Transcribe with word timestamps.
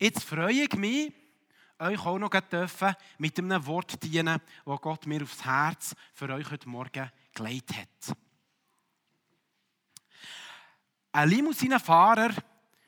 Jetzt 0.00 0.22
freue 0.22 0.52
ich 0.52 0.74
mich, 0.74 1.12
euch 1.80 2.06
auch 2.06 2.18
noch 2.20 2.30
dürfen, 2.30 2.94
mit 3.18 3.36
einem 3.36 3.66
Wort 3.66 4.00
dienen, 4.00 4.40
das 4.64 4.80
Gott 4.80 5.06
mir 5.08 5.24
aufs 5.24 5.44
Herz 5.44 5.96
für 6.14 6.32
euch 6.32 6.48
heute 6.52 6.68
Morgen 6.68 7.10
gelegt 7.34 7.70
hat. 7.76 8.16
Ein 11.10 11.28
Limousinenfahrer 11.30 12.30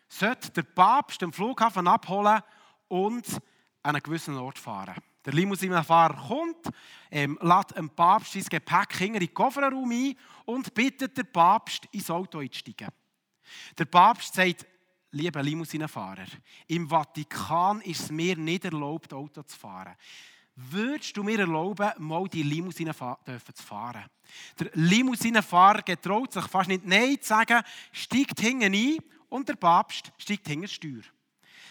sollte 0.08 0.50
der 0.52 0.62
Papst 0.62 1.20
am 1.24 1.32
Flughafen 1.32 1.88
abholen 1.88 2.42
und 2.86 3.26
an 3.82 3.96
einen 3.96 4.02
gewissen 4.04 4.36
Ort 4.36 4.60
fahren. 4.60 4.94
Der 5.24 5.32
Limousinenfahrer 5.32 6.28
kommt, 6.28 6.70
ähm, 7.10 7.36
lädt 7.42 7.76
dem 7.76 7.90
Papst 7.90 8.34
sein 8.34 8.44
Gepäck 8.44 9.00
in 9.00 9.14
den 9.14 9.34
Kofferraum 9.34 9.90
ein 9.90 10.16
und 10.44 10.72
bittet 10.74 11.16
den 11.16 11.32
Papst, 11.32 11.86
ins 11.90 12.08
Auto 12.08 12.38
einzusteigen. 12.38 12.88
Der 13.76 13.84
Papst 13.86 14.34
sagt, 14.34 14.64
lieber 15.12 15.42
Limousinenfahrer, 15.42 16.26
im 16.68 16.88
Vatikan 16.88 17.80
ist 17.82 18.00
es 18.00 18.10
mir 18.10 18.36
nicht 18.36 18.64
erlaubt, 18.64 19.12
Auto 19.12 19.42
zu 19.42 19.58
fahren. 19.58 19.96
Würdest 20.54 21.16
du 21.16 21.22
mir 21.22 21.38
erlauben, 21.38 21.90
mal 21.98 22.28
die 22.28 22.42
Limousine 22.42 22.92
zu 22.92 23.62
fahren? 23.64 24.04
Der 24.58 24.70
Limousinenfahrer 24.74 25.82
getraut 25.82 26.32
sich 26.32 26.44
fast 26.46 26.68
nicht 26.68 26.86
Nein 26.86 27.18
zu 27.20 27.28
sagen, 27.28 27.62
steigt 27.92 28.40
hinten 28.40 28.74
ein 28.74 28.98
und 29.28 29.48
der 29.48 29.54
Papst 29.54 30.12
steigt 30.18 30.48
hinten 30.48 30.68
Steuer. 30.68 31.02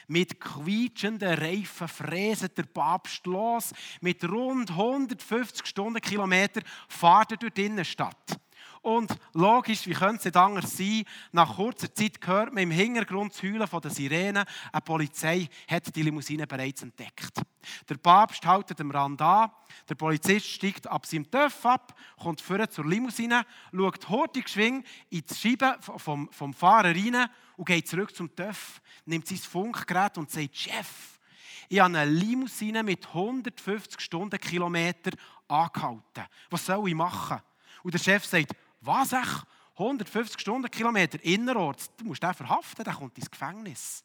Mit 0.07 0.39
quietschenden 0.39 1.37
Reifen 1.37 1.87
fräset 1.87 2.57
der 2.57 2.63
Papst 2.63 3.27
los. 3.27 3.71
Mit 4.01 4.23
rund 4.27 4.71
150 4.71 5.67
Stundenkilometer 5.67 6.61
fahrt 6.87 7.33
er 7.33 7.37
durch 7.37 7.53
die 7.53 7.65
Innenstadt. 7.65 8.39
Und 8.81 9.13
logisch, 9.33 9.87
wie 9.87 9.93
könnte 9.93 10.17
es 10.17 10.25
nicht 10.25 10.37
anders 10.37 10.77
sein? 10.77 11.03
Nach 11.31 11.55
kurzer 11.55 11.93
Zeit 11.93 12.17
hört 12.25 12.53
man 12.53 12.63
im 12.63 12.71
Hintergrund 12.71 13.33
das 13.33 13.43
Heulen 13.43 13.67
der 13.69 13.91
Sirenen. 13.91 14.45
Eine 14.71 14.81
Polizei 14.81 15.49
hat 15.67 15.93
die 15.95 16.01
Limousine 16.01 16.47
bereits 16.47 16.81
entdeckt. 16.81 17.41
Der 17.89 17.95
Papst 17.95 18.45
hält 18.45 18.79
am 18.79 18.91
Rand 18.91 19.21
an. 19.21 19.51
Der 19.87 19.95
Polizist 19.95 20.47
steigt 20.47 20.87
ab 20.87 21.05
seinem 21.05 21.29
Töff 21.29 21.65
ab, 21.65 21.93
kommt 22.17 22.41
vorne 22.41 22.69
zur 22.69 22.85
Limousine, 22.85 23.45
schaut 23.71 24.09
hurtig 24.09 24.45
geschwing 24.45 24.83
in 25.09 25.23
die 25.29 25.35
Scheibe 25.35 25.77
vom, 25.97 26.31
vom 26.31 26.53
Fahrer 26.53 26.95
rein 26.95 27.29
und 27.57 27.65
geht 27.65 27.87
zurück 27.87 28.15
zum 28.15 28.33
Töff, 28.33 28.81
nimmt 29.05 29.27
sein 29.27 29.37
Funkgerät 29.37 30.17
und 30.17 30.31
sagt: 30.31 30.55
Chef, 30.55 31.19
ich 31.67 31.79
habe 31.79 31.97
eine 31.97 32.09
Limousine 32.09 32.83
mit 32.83 33.07
150 33.07 33.99
Stundenkilometer 33.99 35.11
angehalten. 35.47 36.25
Was 36.49 36.65
soll 36.65 36.87
ich 36.87 36.95
machen? 36.95 37.41
Und 37.83 37.93
der 37.93 37.99
Chef 37.99 38.25
sagt, 38.25 38.55
was 38.81 39.13
echt? 39.13 39.45
150 39.73 40.41
Stundenkilometer 40.41 41.23
innerorts, 41.23 41.89
du 41.95 42.05
musst 42.05 42.21
den 42.21 42.33
verhaften, 42.33 42.83
der 42.83 42.93
kommt 42.93 43.17
ins 43.17 43.31
Gefängnis. 43.31 44.03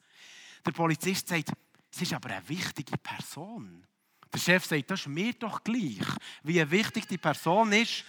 Der 0.64 0.70
Polizist 0.70 1.28
sagt, 1.28 1.50
es 1.90 2.02
ist 2.02 2.12
aber 2.12 2.30
eine 2.30 2.48
wichtige 2.48 2.96
Person. 2.96 3.84
Der 4.32 4.38
Chef 4.38 4.64
sagt, 4.64 4.90
das 4.90 5.00
ist 5.00 5.08
mir 5.08 5.32
doch 5.34 5.62
gleich. 5.62 6.06
Wie 6.42 6.70
wichtig 6.70 7.06
die 7.06 7.18
Person 7.18 7.72
ist, 7.72 8.04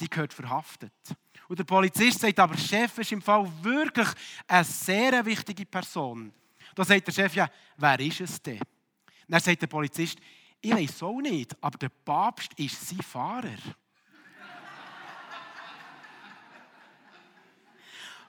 die 0.00 0.08
gehört 0.08 0.32
verhaftet. 0.32 0.92
Und 1.48 1.58
der 1.58 1.64
Polizist 1.64 2.20
sagt, 2.20 2.38
aber 2.38 2.56
Chef 2.56 2.96
ist 2.98 3.12
im 3.12 3.22
Fall 3.22 3.50
wirklich 3.62 4.08
eine 4.46 4.64
sehr 4.64 5.24
wichtige 5.24 5.66
Person. 5.66 6.32
Da 6.74 6.84
sagt 6.84 7.06
der 7.06 7.12
Chef, 7.12 7.34
ja, 7.34 7.48
wer 7.76 8.00
ist 8.00 8.20
es 8.20 8.40
denn? 8.40 8.60
Dann 9.28 9.40
sagt 9.40 9.62
der 9.62 9.66
Polizist, 9.66 10.18
ich 10.60 10.72
weiß 10.72 11.02
auch 11.02 11.20
nicht, 11.20 11.56
aber 11.60 11.78
der 11.78 11.88
Papst 11.88 12.52
ist 12.56 12.88
sein 12.88 13.02
Fahrer. 13.02 13.58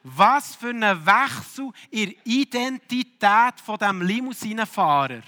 Was 0.03 0.55
für 0.55 0.69
ein 0.69 0.81
Wechsel 0.81 1.71
in 1.89 2.09
der 2.09 2.25
Identität 2.25 3.59
von 3.63 3.77
dem 3.77 4.01
Limousinenfahrer. 4.01 5.21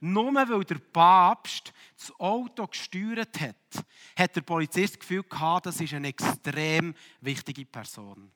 Nur 0.00 0.34
weil 0.34 0.64
der 0.64 0.78
Papst 0.78 1.72
das 1.98 2.18
Auto 2.18 2.66
gesteuert 2.66 3.38
hat, 3.40 3.84
hat 4.16 4.36
der 4.36 4.40
Polizist 4.40 4.94
das 4.94 5.00
Gefühl 5.00 5.22
gehabt, 5.24 5.66
das 5.66 5.80
ist 5.80 5.92
eine 5.92 6.08
extrem 6.08 6.94
wichtige 7.20 7.66
Person. 7.66 8.30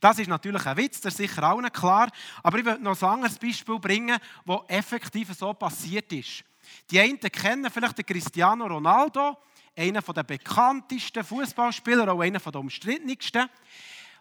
Das 0.00 0.18
ist 0.18 0.28
natürlich 0.28 0.66
ein 0.66 0.76
Witz, 0.76 1.00
das 1.00 1.14
ist 1.14 1.18
sicher 1.18 1.50
auch 1.50 1.60
nicht 1.60 1.74
klar. 1.74 2.10
Aber 2.42 2.58
ich 2.58 2.64
will 2.64 2.78
noch 2.78 3.00
ein 3.00 3.08
anderes 3.08 3.38
Beispiel 3.38 3.78
bringen, 3.78 4.18
das 4.44 4.60
effektiv 4.68 5.32
so 5.32 5.52
passiert 5.54 6.12
ist. 6.12 6.44
Die 6.90 7.00
einen 7.00 7.20
kennen 7.20 7.70
vielleicht 7.70 7.98
den 7.98 8.06
Cristiano 8.06 8.66
Ronaldo, 8.66 9.36
einer 9.76 10.00
der 10.00 10.22
bekanntesten 10.22 11.22
Fußballspieler, 11.22 12.12
auch 12.12 12.20
einer 12.20 12.38
der 12.38 12.56
umstrittensten. 12.56 13.48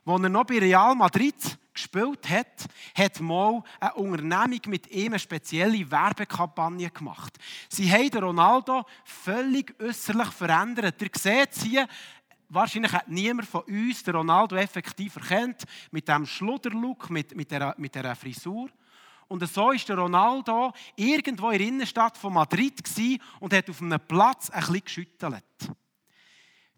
Als 0.07 0.21
er 0.21 0.29
noch 0.29 0.43
bei 0.45 0.59
Real 0.59 0.93
Madrid 0.93 1.57
gespielt 1.73 2.29
hat, 2.29 2.67
hat 2.95 3.19
mal 3.19 3.63
eine 3.79 3.93
Unternehmung 3.95 4.61
mit 4.67 4.89
ihm 4.91 5.13
eine 5.13 5.19
spezielle 5.19 5.89
Werbekampagne 5.89 6.91
gemacht. 6.91 7.37
Sie 7.69 7.91
haben 7.91 8.11
den 8.11 8.23
Ronaldo 8.23 8.85
völlig 9.03 9.73
äußerlich 9.81 10.29
verändert. 10.29 11.01
Ihr 11.01 11.09
seht 11.17 11.55
hier, 11.55 11.87
wahrscheinlich 12.49 12.93
hat 12.93 13.07
niemand 13.07 13.47
von 13.47 13.61
uns 13.63 14.03
den 14.03 14.15
Ronaldo 14.15 14.55
effektiv 14.55 15.15
erkannt, 15.15 15.63
mit 15.89 16.07
diesem 16.07 16.27
Schludderlook, 16.27 17.09
mit, 17.09 17.35
mit, 17.35 17.51
mit 17.77 17.95
dieser 17.95 18.15
Frisur. 18.15 18.69
Und 19.27 19.47
so 19.49 19.61
war 19.67 19.75
der 19.75 19.97
Ronaldo 19.97 20.71
irgendwo 20.95 21.49
in 21.49 21.57
der 21.57 21.67
Innenstadt 21.67 22.15
von 22.15 22.33
Madrid 22.33 22.79
und 23.39 23.53
hat 23.53 23.69
auf 23.71 23.81
einem 23.81 23.99
Platz 24.07 24.51
ein 24.51 24.61
bisschen 24.61 24.83
geschüttelt. 24.83 25.43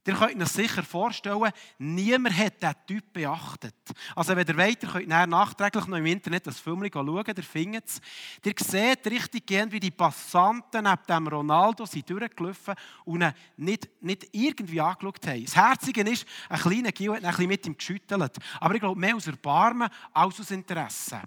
Ihr 0.07 0.15
könnt 0.15 0.41
euch 0.41 0.47
sicher 0.47 0.83
vorstellen, 0.83 1.51
niemand 1.77 2.37
hat 2.37 2.61
diesen 2.61 2.75
Typ 2.87 3.13
beachtet. 3.13 3.75
Also 4.15 4.35
wenn 4.35 4.47
ihr 4.47 4.57
wollt, 4.57 4.83
ihr 4.83 4.89
könnt 4.89 5.07
nachträglich 5.07 5.85
noch 5.85 5.97
im 5.97 6.05
Internet 6.05 6.47
das 6.47 6.59
Film 6.59 6.89
schauen, 6.91 7.25
ihr 7.27 7.43
findet 7.43 7.87
es. 7.87 8.01
Ihr 8.43 8.53
seht 8.57 9.05
richtig 9.07 9.45
gern, 9.45 9.69
wie 9.71 9.81
die 9.81 9.91
Passanten 9.91 10.85
neben 10.85 11.05
dem 11.09 11.27
Ronaldo 11.27 11.85
sind 11.85 12.09
durchgelaufen 12.09 12.75
und 13.03 13.21
ihn 13.21 13.33
nicht, 13.57 13.89
nicht 14.01 14.29
irgendwie 14.31 14.79
angeschaut 14.79 15.27
haben. 15.27 15.43
Das 15.43 15.55
Herzige 15.55 16.01
ist, 16.09 16.25
ein 16.47 16.59
kleiner 16.59 16.91
Gil 16.93 17.11
hat 17.11 17.25
ein 17.25 17.29
bisschen 17.29 17.47
mit 17.47 17.67
ihm 17.67 17.77
geschüttelt. 17.77 18.37
Aber 18.61 18.73
ich 18.75 18.79
glaube, 18.79 18.99
mehr 18.99 19.15
aus 19.15 19.27
Erbarmen 19.27 19.89
als 20.13 20.39
aus 20.39 20.51
Interesse. 20.51 21.21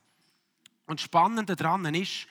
Und 0.86 0.98
das 0.98 1.04
Spannende 1.04 1.54
daran 1.54 1.94
ist, 1.94 2.26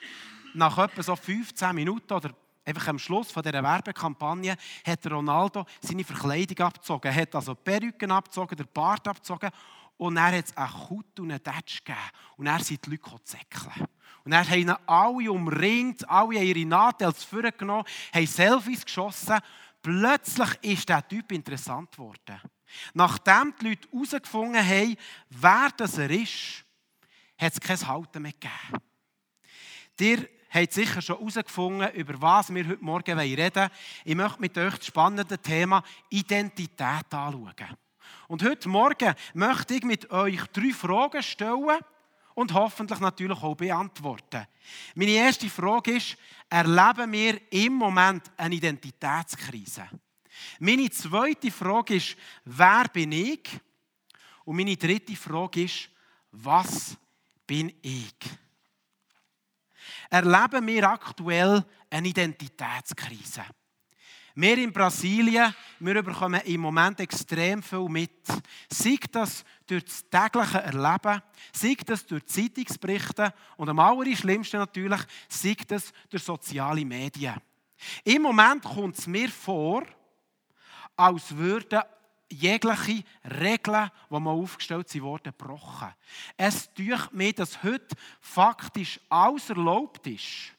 nach 0.54 0.78
etwa 0.78 1.02
so 1.02 1.14
15 1.14 1.74
Minuten 1.74 2.12
oder 2.12 2.34
einfach 2.64 2.88
am 2.88 2.98
Schluss 2.98 3.30
von 3.30 3.42
dieser 3.42 3.62
Werbekampagne 3.62 4.56
hat 4.86 5.10
Ronaldo 5.10 5.64
seine 5.80 6.04
Verkleidung 6.04 6.66
abgezogen. 6.66 7.08
Er 7.08 7.22
hat 7.22 7.34
also 7.34 7.54
Perücken 7.54 8.10
abgezogen, 8.10 8.56
den 8.56 8.68
Bart 8.72 9.06
abgezogen 9.08 9.50
und 9.96 10.16
er 10.16 10.38
hat 10.38 10.46
es 10.46 10.56
einen 10.56 10.72
Kut 10.72 11.20
und 11.20 11.30
einen 11.30 11.42
Tatsch 11.42 11.84
gegeben. 11.84 12.00
Und 12.36 12.46
er 12.46 12.60
sind 12.60 12.84
die 12.86 12.90
Leute 12.90 13.24
zäckeln. 13.24 13.86
Und 14.24 14.32
er 14.32 14.48
hat 14.48 14.56
ihn 14.56 14.70
alle 14.86 15.30
umringt, 15.30 16.08
alle 16.08 16.38
haben 16.38 16.46
ihre 16.46 16.64
Nadels 16.66 17.24
vorgenommen, 17.24 17.84
haben 18.14 18.26
Selfies 18.26 18.84
geschossen. 18.84 19.38
Plötzlich 19.82 20.48
ist 20.62 20.88
der 20.88 21.06
Typ 21.06 21.32
interessant 21.32 21.92
geworden. 21.92 22.40
Nachdem 22.94 23.54
die 23.60 23.68
Leute 23.68 23.88
herausgefunden 23.90 24.66
haben, 24.66 24.96
wer 25.30 25.68
das 25.76 25.98
er 25.98 26.10
ist, 26.10 26.64
hat 27.38 27.52
es 27.52 27.60
kein 27.60 27.86
Halten 27.86 28.22
mehr 28.22 28.32
gegeben. 28.32 28.84
Dir 29.98 30.28
habt 30.50 30.72
sicher 30.72 31.00
schon 31.00 31.18
herausgefunden, 31.18 31.92
über 31.92 32.20
was 32.20 32.52
wir 32.52 32.66
heute 32.66 32.84
Morgen 32.84 33.18
reden 33.18 33.54
wollen. 33.54 33.70
Ich 34.04 34.14
möchte 34.14 34.40
mit 34.40 34.58
euch 34.58 34.76
das 34.76 34.86
spannende 34.86 35.38
Thema 35.38 35.82
Identität 36.08 37.12
anschauen. 37.12 37.54
Und 38.28 38.42
heute 38.42 38.68
Morgen 38.68 39.14
möchte 39.34 39.74
ich 39.74 39.84
mit 39.84 40.10
euch 40.10 40.40
drei 40.52 40.72
Fragen 40.72 41.22
stellen 41.22 41.80
und 42.34 42.54
hoffentlich 42.54 43.00
natürlich 43.00 43.42
auch 43.42 43.54
beantworten. 43.54 44.46
Meine 44.94 45.12
erste 45.12 45.48
Frage 45.48 45.96
ist, 45.96 46.16
erleben 46.48 47.12
wir 47.12 47.40
im 47.52 47.74
Moment 47.74 48.30
eine 48.36 48.54
Identitätskrise? 48.54 49.88
Meine 50.58 50.90
zweite 50.90 51.50
Frage 51.50 51.96
ist, 51.96 52.16
wer 52.44 52.84
bin 52.92 53.12
ich? 53.12 53.50
Und 54.44 54.56
meine 54.56 54.76
dritte 54.76 55.14
Frage 55.16 55.64
ist, 55.64 55.90
was 56.32 56.96
bin 57.46 57.72
ich? 57.82 58.14
Erleben 60.10 60.66
wir 60.66 60.90
aktuell 60.90 61.64
eine 61.88 62.08
Identitätskrise. 62.08 63.44
Wir 64.34 64.58
in 64.58 64.72
Brasilien, 64.72 65.54
wir 65.80 66.02
bekommen 66.02 66.40
im 66.44 66.60
Moment 66.60 67.00
extrem 67.00 67.62
viel 67.62 67.88
mit. 67.88 68.26
Sei 68.68 68.96
das 69.10 69.44
durch 69.66 69.84
das 69.84 70.04
tägliche 70.08 70.58
Erleben, 70.58 71.22
sei 71.52 71.76
das 71.84 72.06
durch 72.06 72.26
Zeitungsberichte 72.26 73.34
und 73.56 73.68
am 73.68 73.78
allerschlimmsten 73.78 74.60
natürlich, 74.60 75.00
sei 75.28 75.56
das 75.66 75.92
durch 76.08 76.22
soziale 76.22 76.84
Medien. 76.84 77.34
Im 78.04 78.22
Moment 78.22 78.62
kommt 78.62 78.98
es 78.98 79.06
mir 79.06 79.28
vor, 79.28 79.84
als 80.96 81.36
würden 81.36 81.82
jegliche 82.30 83.04
Regeln, 83.24 83.90
die 84.10 84.20
mal 84.20 84.30
aufgestellt 84.30 85.02
wurden, 85.02 85.34
gebrochen. 85.36 85.92
Es 86.36 86.72
tut 86.72 87.12
mir, 87.12 87.32
dass 87.32 87.62
heute 87.62 87.96
faktisch 88.20 89.00
alles 89.08 89.50
erlaubt 89.50 90.06
ist, 90.06 90.54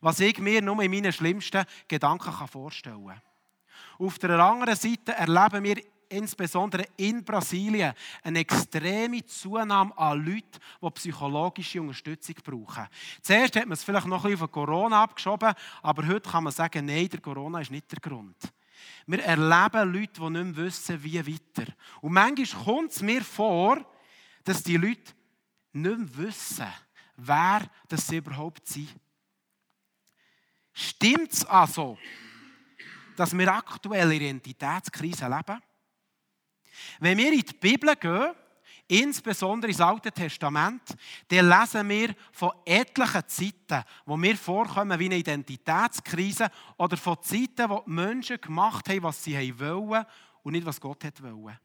was 0.00 0.20
ich 0.20 0.38
mir 0.38 0.62
nur 0.62 0.82
in 0.82 0.90
meinen 0.90 1.12
schlimmsten 1.12 1.64
Gedanken 1.88 2.32
vorstellen 2.46 3.06
kann. 3.06 3.22
Auf 3.98 4.18
der 4.18 4.38
anderen 4.38 4.76
Seite 4.76 5.12
erleben 5.12 5.64
wir 5.64 5.82
insbesondere 6.08 6.86
in 6.96 7.24
Brasilien 7.24 7.94
eine 8.22 8.40
extreme 8.40 9.24
Zunahme 9.24 9.96
an 9.96 10.24
Leuten, 10.24 10.60
die 10.82 10.90
psychologische 10.90 11.80
Unterstützung 11.80 12.36
brauchen. 12.44 12.86
Zuerst 13.22 13.56
hat 13.56 13.66
man 13.66 13.72
es 13.72 13.84
vielleicht 13.84 14.06
noch 14.06 14.24
ein 14.24 14.30
bisschen 14.30 14.38
von 14.38 14.50
Corona 14.50 15.02
abgeschoben, 15.02 15.54
aber 15.82 16.06
heute 16.06 16.30
kann 16.30 16.44
man 16.44 16.52
sagen, 16.52 16.86
nein, 16.86 17.08
der 17.08 17.20
Corona 17.20 17.60
ist 17.60 17.70
nicht 17.70 17.90
der 17.90 18.00
Grund. 18.00 18.36
Wir 19.06 19.22
erleben 19.22 19.92
Leute, 19.92 20.20
die 20.20 20.30
nicht 20.30 20.44
mehr 20.44 20.56
wissen, 20.56 21.02
wie 21.02 21.26
weiter. 21.26 21.72
Und 22.00 22.12
manchmal 22.12 22.64
kommt 22.64 22.92
es 22.92 23.02
mir 23.02 23.22
vor, 23.22 23.84
dass 24.44 24.62
die 24.62 24.76
Leute 24.76 25.12
nicht 25.72 25.98
mehr 25.98 26.16
wissen, 26.16 26.66
wer 27.16 27.68
das 27.88 28.06
sie 28.06 28.16
überhaupt 28.16 28.66
sind. 28.66 28.94
Stimmt 30.72 31.32
es 31.32 31.44
also, 31.44 31.98
dass 33.16 33.36
wir 33.36 33.52
aktuell 33.52 34.12
Identitätskrise 34.12 35.28
leben? 35.28 35.62
Wenn 36.98 37.18
wir 37.18 37.32
in 37.32 37.40
die 37.40 37.54
Bibel 37.54 37.94
gehen, 37.96 38.34
insbesondere 38.88 39.70
ins 39.70 39.80
Alte 39.80 40.12
Testament, 40.12 40.82
dann 41.28 41.48
lesen 41.48 41.88
wir 41.88 42.14
von 42.32 42.52
etlichen 42.64 43.26
Zeiten, 43.26 43.84
wo 44.04 44.16
wir 44.16 44.36
vorkommen 44.36 44.98
wie 44.98 45.06
eine 45.06 45.16
Identitätskrise 45.16 46.50
oder 46.76 46.96
von 46.96 47.22
Zeiten, 47.22 47.70
wo 47.70 47.82
die 47.86 47.90
Menschen 47.90 48.40
gemacht 48.40 48.88
haben, 48.88 49.02
was 49.02 49.24
sie 49.24 49.58
wollen 49.58 50.04
und 50.42 50.52
nicht, 50.52 50.66
was 50.66 50.80
Gott 50.80 51.04
wollte. 51.22 51.58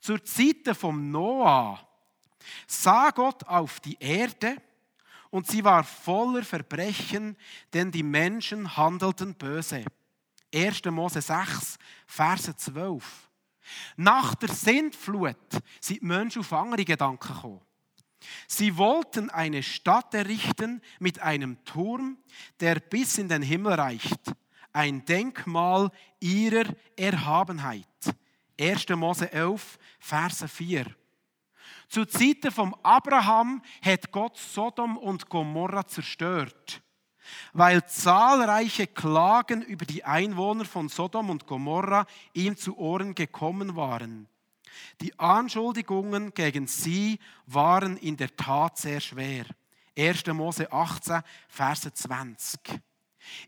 Zur 0.00 0.22
Zeit 0.24 0.76
vom 0.76 1.10
Noah 1.10 1.78
sah 2.66 3.10
Gott 3.10 3.44
auf 3.44 3.80
die 3.80 3.96
Erde 3.98 4.56
und 5.30 5.46
sie 5.46 5.64
war 5.64 5.84
voller 5.84 6.42
Verbrechen, 6.42 7.36
denn 7.72 7.90
die 7.90 8.02
Menschen 8.02 8.76
handelten 8.76 9.34
böse. 9.34 9.84
1. 10.54 10.84
Mose 10.86 11.22
6, 11.22 11.78
Verse 12.06 12.54
12. 12.54 13.30
Nach 13.96 14.34
der 14.34 14.48
Sintflut 14.48 15.36
sind 15.80 16.00
die 16.02 16.06
Menschen 16.06 16.40
auf 16.40 16.52
andere 16.52 16.84
Gedanken 16.84 17.34
gekommen. 17.34 17.60
Sie 18.46 18.76
wollten 18.76 19.30
eine 19.30 19.62
Stadt 19.62 20.14
errichten 20.14 20.80
mit 21.00 21.20
einem 21.20 21.64
Turm, 21.64 22.18
der 22.60 22.76
bis 22.76 23.18
in 23.18 23.28
den 23.28 23.42
Himmel 23.42 23.74
reicht. 23.74 24.32
Ein 24.72 25.04
Denkmal 25.04 25.90
ihrer 26.20 26.74
Erhabenheit. 26.96 27.86
1. 28.60 28.88
Mose 28.90 29.32
11, 29.32 29.78
Verse 29.98 30.46
4. 30.46 30.86
Zu 31.88 32.06
Zeiten 32.06 32.50
von 32.50 32.74
Abraham 32.82 33.62
hat 33.82 34.10
Gott 34.12 34.38
Sodom 34.38 34.96
und 34.96 35.28
Gomorra 35.28 35.86
zerstört, 35.86 36.82
weil 37.52 37.86
zahlreiche 37.86 38.86
Klagen 38.86 39.62
über 39.62 39.84
die 39.84 40.04
Einwohner 40.04 40.64
von 40.64 40.88
Sodom 40.88 41.30
und 41.30 41.46
Gomorra 41.46 42.06
ihm 42.32 42.56
zu 42.56 42.76
Ohren 42.76 43.14
gekommen 43.14 43.76
waren. 43.76 44.28
Die 45.00 45.18
Anschuldigungen 45.18 46.32
gegen 46.34 46.66
sie 46.66 47.18
waren 47.46 47.96
in 47.98 48.16
der 48.16 48.34
Tat 48.36 48.78
sehr 48.78 49.00
schwer. 49.00 49.44
1. 49.96 50.26
Mose 50.28 50.72
18, 50.72 51.22
Verse 51.48 51.92
20. 51.92 52.60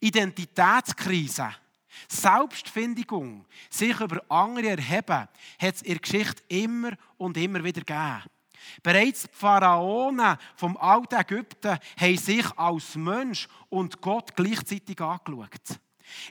Identitätskrise 0.00 1.54
Selbstfindigung, 2.08 3.46
sich 3.70 3.98
über 4.00 4.22
andere 4.28 4.70
erheben, 4.70 5.28
hat 5.58 5.74
es 5.74 5.82
in 5.82 5.92
der 5.92 6.00
Geschichte 6.00 6.42
immer 6.48 6.92
und 7.16 7.36
immer 7.36 7.62
wieder 7.62 7.80
gegeben. 7.80 8.33
Bereits 8.82 9.22
die 9.22 9.28
Pharaonen 9.32 10.36
vom 10.56 10.76
alten 10.76 11.16
Ägypten 11.16 11.78
haben 11.98 12.18
sich 12.18 12.46
als 12.56 12.96
Mensch 12.96 13.48
und 13.68 14.00
Gott 14.00 14.34
gleichzeitig 14.36 15.00
angeschaut. 15.00 15.80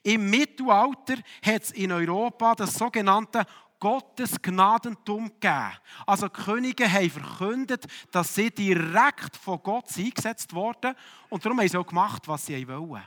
Im 0.04 0.30
Mittelalter 0.30 1.16
hat 1.44 1.64
es 1.64 1.72
in 1.72 1.92
Europa 1.92 2.56
das 2.56 2.74
sogenannte 2.74 3.46
Gottesgnadentum 3.80 5.26
gegeben. 5.26 5.74
Also 6.06 6.30
die 6.30 6.42
Könige 6.42 6.90
haben 6.90 7.10
verkündet, 7.10 7.86
dass 8.12 8.34
sie 8.34 8.50
direkt 8.50 9.36
von 9.36 9.62
Gott 9.62 9.90
eingesetzt 9.98 10.54
wurden 10.54 10.96
und 11.30 11.44
darum 11.44 11.60
haben 11.60 11.68
sie 11.68 11.78
auch 11.78 11.86
gemacht, 11.86 12.26
was 12.28 12.46
sie 12.46 12.66
wollen. 12.66 13.04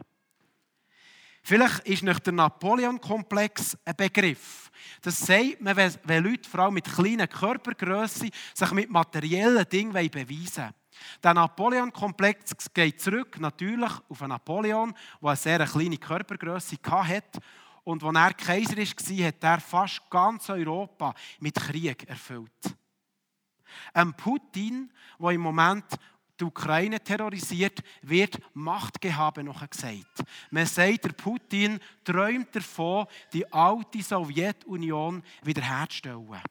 Vielleicht 1.48 1.86
ist 1.86 2.02
nicht 2.02 2.26
der 2.26 2.32
Napoleon-Komplex 2.32 3.78
ein 3.84 3.94
Begriff. 3.94 4.68
Das 5.00 5.20
sagt 5.20 5.60
man, 5.60 5.76
wenn 5.76 6.24
Leute, 6.24 6.50
vor 6.50 6.58
allem 6.58 6.74
mit 6.74 6.92
kleiner 6.92 7.28
Körpergröße, 7.28 8.30
sich 8.52 8.72
mit 8.72 8.90
materiellen 8.90 9.64
Dingen 9.68 9.92
beweisen 9.92 10.64
wollen. 10.64 10.74
Der 11.22 11.34
Napoleon-Komplex 11.34 12.52
geht 12.74 13.00
zurück 13.00 13.38
natürlich 13.38 13.92
auf 14.08 14.20
Napoleon, 14.22 14.92
der 15.22 15.28
eine 15.28 15.36
sehr 15.36 15.64
kleine 15.66 15.98
Körpergröße 15.98 16.78
hatte. 16.84 17.38
Und 17.84 18.02
als 18.02 18.16
er 18.16 18.34
Kaiser 18.34 18.76
war, 18.78 19.26
hat 19.28 19.44
er 19.44 19.60
fast 19.60 20.10
ganz 20.10 20.50
Europa 20.50 21.14
mit 21.38 21.54
Krieg 21.54 22.08
erfüllt. 22.08 22.76
Ein 23.94 24.14
Putin, 24.14 24.92
der 25.20 25.30
im 25.30 25.42
Moment 25.42 25.84
die 26.38 26.44
Ukraine 26.44 27.00
terrorisiert, 27.00 27.80
wird 28.02 28.38
Machtgehabe 28.54 29.42
noch 29.42 29.68
gesagt. 29.68 30.24
Man 30.50 30.66
sagt, 30.66 31.04
der 31.04 31.12
Putin 31.12 31.78
träumt 32.04 32.54
davon, 32.54 33.06
die 33.32 33.50
alte 33.52 34.02
Sowjetunion 34.02 35.22
wiederherzustellen. 35.42 36.42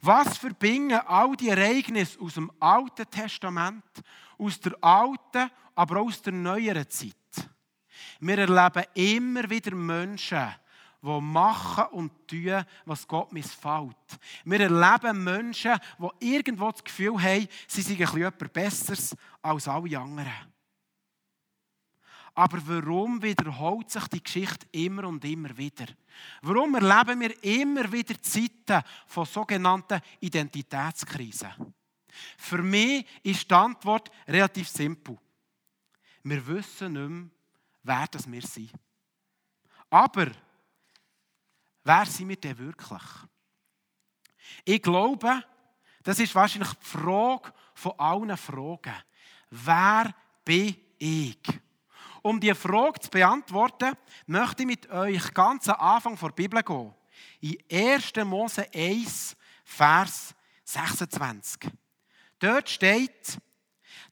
Was 0.00 0.38
verbinden 0.38 1.00
all 1.06 1.36
die 1.36 1.50
Ereignisse 1.50 2.20
aus 2.20 2.34
dem 2.34 2.50
Alten 2.58 3.08
Testament, 3.10 3.84
aus 4.38 4.58
der 4.60 4.72
alten, 4.82 5.50
aber 5.74 6.00
auch 6.00 6.06
aus 6.06 6.22
der 6.22 6.32
neueren 6.32 6.88
Zeit? 6.88 7.14
Wir 8.20 8.38
erleben 8.38 8.84
immer 8.94 9.48
wieder 9.50 9.74
Menschen, 9.74 10.54
die 11.00 11.20
machen 11.20 11.84
und 11.92 12.26
tun, 12.26 12.64
was 12.84 13.06
Gott 13.06 13.32
missfällt. 13.32 13.96
Wir 14.44 14.60
erleben 14.60 15.22
Menschen, 15.22 15.78
die 15.98 16.34
irgendwo 16.34 16.70
das 16.70 16.82
Gefühl 16.82 17.22
haben, 17.22 17.48
sie 17.66 17.82
seien 17.82 18.22
etwas 18.22 18.48
Besseres 18.50 19.16
als 19.40 19.68
alle 19.68 19.98
anderen. 19.98 20.32
Aber 22.34 22.60
warum 22.66 23.20
wiederholt 23.20 23.90
sich 23.90 24.06
die 24.08 24.22
Geschichte 24.22 24.66
immer 24.70 25.08
und 25.08 25.24
immer 25.24 25.56
wieder? 25.56 25.86
Warum 26.42 26.74
erleben 26.76 27.20
wir 27.20 27.44
immer 27.44 27.90
wieder 27.90 28.20
Zeiten 28.22 28.82
von 29.06 29.24
sogenannten 29.24 30.00
Identitätskrisen? 30.20 31.74
Für 32.36 32.62
mich 32.62 33.06
ist 33.22 33.50
die 33.50 33.54
Antwort 33.54 34.10
relativ 34.26 34.68
simpel. 34.68 35.18
Wir 36.22 36.46
wissen 36.46 36.92
nicht 36.92 37.08
mehr, 37.08 37.30
wer 37.82 38.06
das 38.06 38.30
wir 38.30 38.42
sind. 38.42 38.72
Aber 39.90 40.26
wer 41.88 42.04
sind 42.04 42.28
wir 42.28 42.36
denn 42.36 42.58
wirklich? 42.58 43.02
Ich 44.64 44.82
glaube, 44.82 45.42
das 46.02 46.18
ist 46.18 46.34
wahrscheinlich 46.34 46.72
die 46.74 46.86
Frage 46.86 47.52
von 47.74 47.98
allen 47.98 48.36
Fragen. 48.36 48.94
Wer 49.50 50.14
bin 50.44 50.76
ich? 50.98 51.40
Um 52.20 52.38
diese 52.38 52.54
Frage 52.54 53.00
zu 53.00 53.10
beantworten, 53.10 53.94
möchte 54.26 54.62
ich 54.62 54.66
mit 54.66 54.90
euch 54.90 55.32
ganz 55.32 55.68
am 55.68 55.80
Anfang 55.80 56.18
der 56.18 56.28
Bibel 56.28 56.62
gehen. 56.62 56.94
In 57.40 57.58
1. 57.72 58.12
Mose 58.26 58.66
1, 58.74 59.34
Vers 59.64 60.34
26. 60.64 61.70
Dort 62.38 62.68
steht, 62.68 63.38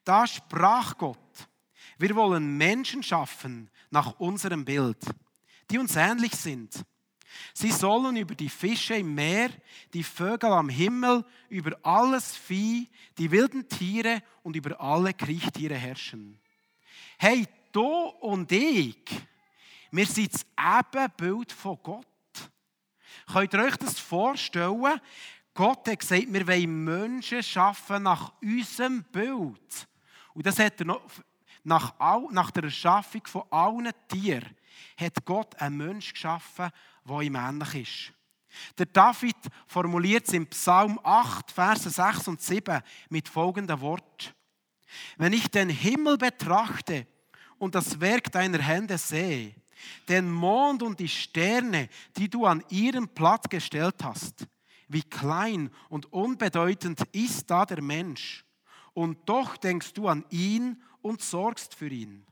da 0.02 0.26
sprach 0.26 0.96
Gott, 0.96 1.18
wir 1.98 2.14
wollen 2.16 2.56
Menschen 2.56 3.02
schaffen 3.02 3.70
nach 3.90 4.18
unserem 4.18 4.64
Bild, 4.64 5.04
die 5.70 5.78
uns 5.78 5.96
ähnlich 5.96 6.32
sind 6.32 6.86
Sie 7.52 7.70
sollen 7.70 8.16
über 8.16 8.34
die 8.34 8.48
Fische 8.48 8.94
im 8.94 9.14
Meer, 9.14 9.50
die 9.92 10.02
Vögel 10.02 10.50
am 10.50 10.68
Himmel, 10.68 11.24
über 11.48 11.76
alles 11.82 12.36
Vieh, 12.36 12.88
die 13.18 13.30
wilden 13.30 13.68
Tiere 13.68 14.22
und 14.42 14.56
über 14.56 14.80
alle 14.80 15.12
Kriechtiere 15.14 15.74
herrschen. 15.74 16.38
Hey, 17.18 17.46
du 17.72 17.86
und 17.86 18.50
ich, 18.52 19.04
wir 19.90 20.06
sind 20.06 20.34
das 20.34 20.46
Ebenbild 20.58 21.52
von 21.52 21.78
Gott. 21.82 22.06
Könnt 23.32 23.54
ihr 23.54 23.60
euch 23.60 23.76
das 23.76 23.98
vorstellen? 23.98 25.00
Gott 25.54 25.88
hat 25.88 25.98
gesagt, 25.98 26.32
wir 26.32 26.46
wollen 26.46 26.84
Menschen 26.84 27.42
schaffen 27.42 28.02
nach 28.02 28.32
unserem 28.42 29.02
Bild. 29.04 29.88
Und 30.34 30.44
das 30.44 30.58
hat 30.58 30.80
er 30.80 30.86
noch 30.86 31.00
nach, 31.66 31.94
nach 32.30 32.50
der 32.52 32.64
Erschaffung 32.64 33.26
von 33.26 33.42
allen 33.50 33.90
Tieren 34.08 34.56
hat 34.96 35.24
Gott 35.24 35.60
einen 35.60 35.78
Mensch 35.78 36.12
geschaffen, 36.12 36.70
der 37.08 37.20
ihm 37.20 37.36
ähnlich 37.36 37.74
ist. 37.74 38.12
Der 38.78 38.86
David 38.86 39.36
formuliert 39.66 40.26
es 40.26 40.32
im 40.32 40.46
Psalm 40.46 40.98
8, 41.02 41.50
Verse 41.50 41.90
6 41.90 42.28
und 42.28 42.40
7 42.40 42.80
mit 43.10 43.28
folgendem 43.28 43.80
Wort. 43.80 44.34
Wenn 45.16 45.32
ich 45.32 45.48
den 45.48 45.68
Himmel 45.68 46.16
betrachte 46.16 47.06
und 47.58 47.74
das 47.74 48.00
Werk 48.00 48.30
deiner 48.32 48.60
Hände 48.60 48.98
sehe, 48.98 49.54
den 50.08 50.30
Mond 50.30 50.82
und 50.82 50.98
die 51.00 51.08
Sterne, 51.08 51.88
die 52.16 52.28
du 52.28 52.46
an 52.46 52.64
ihren 52.70 53.08
Platz 53.08 53.48
gestellt 53.48 53.96
hast, 54.02 54.46
wie 54.88 55.02
klein 55.02 55.70
und 55.88 56.12
unbedeutend 56.12 57.02
ist 57.12 57.50
da 57.50 57.66
der 57.66 57.82
Mensch. 57.82 58.44
Und 58.94 59.28
doch 59.28 59.56
denkst 59.56 59.92
du 59.92 60.08
an 60.08 60.24
ihn 60.30 60.82
und 61.02 61.20
sorgst 61.20 61.74
für 61.74 61.88
ihn. 61.88 62.26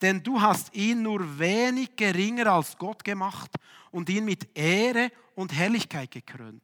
Denn 0.00 0.22
du 0.22 0.40
hast 0.40 0.74
ihn 0.74 1.02
nur 1.02 1.38
wenig 1.38 1.96
geringer 1.96 2.46
als 2.46 2.76
Gott 2.76 3.04
gemacht 3.04 3.50
und 3.90 4.08
ihn 4.08 4.24
mit 4.24 4.56
Ehre 4.56 5.10
und 5.34 5.52
Herrlichkeit 5.52 6.10
gekrönt. 6.10 6.62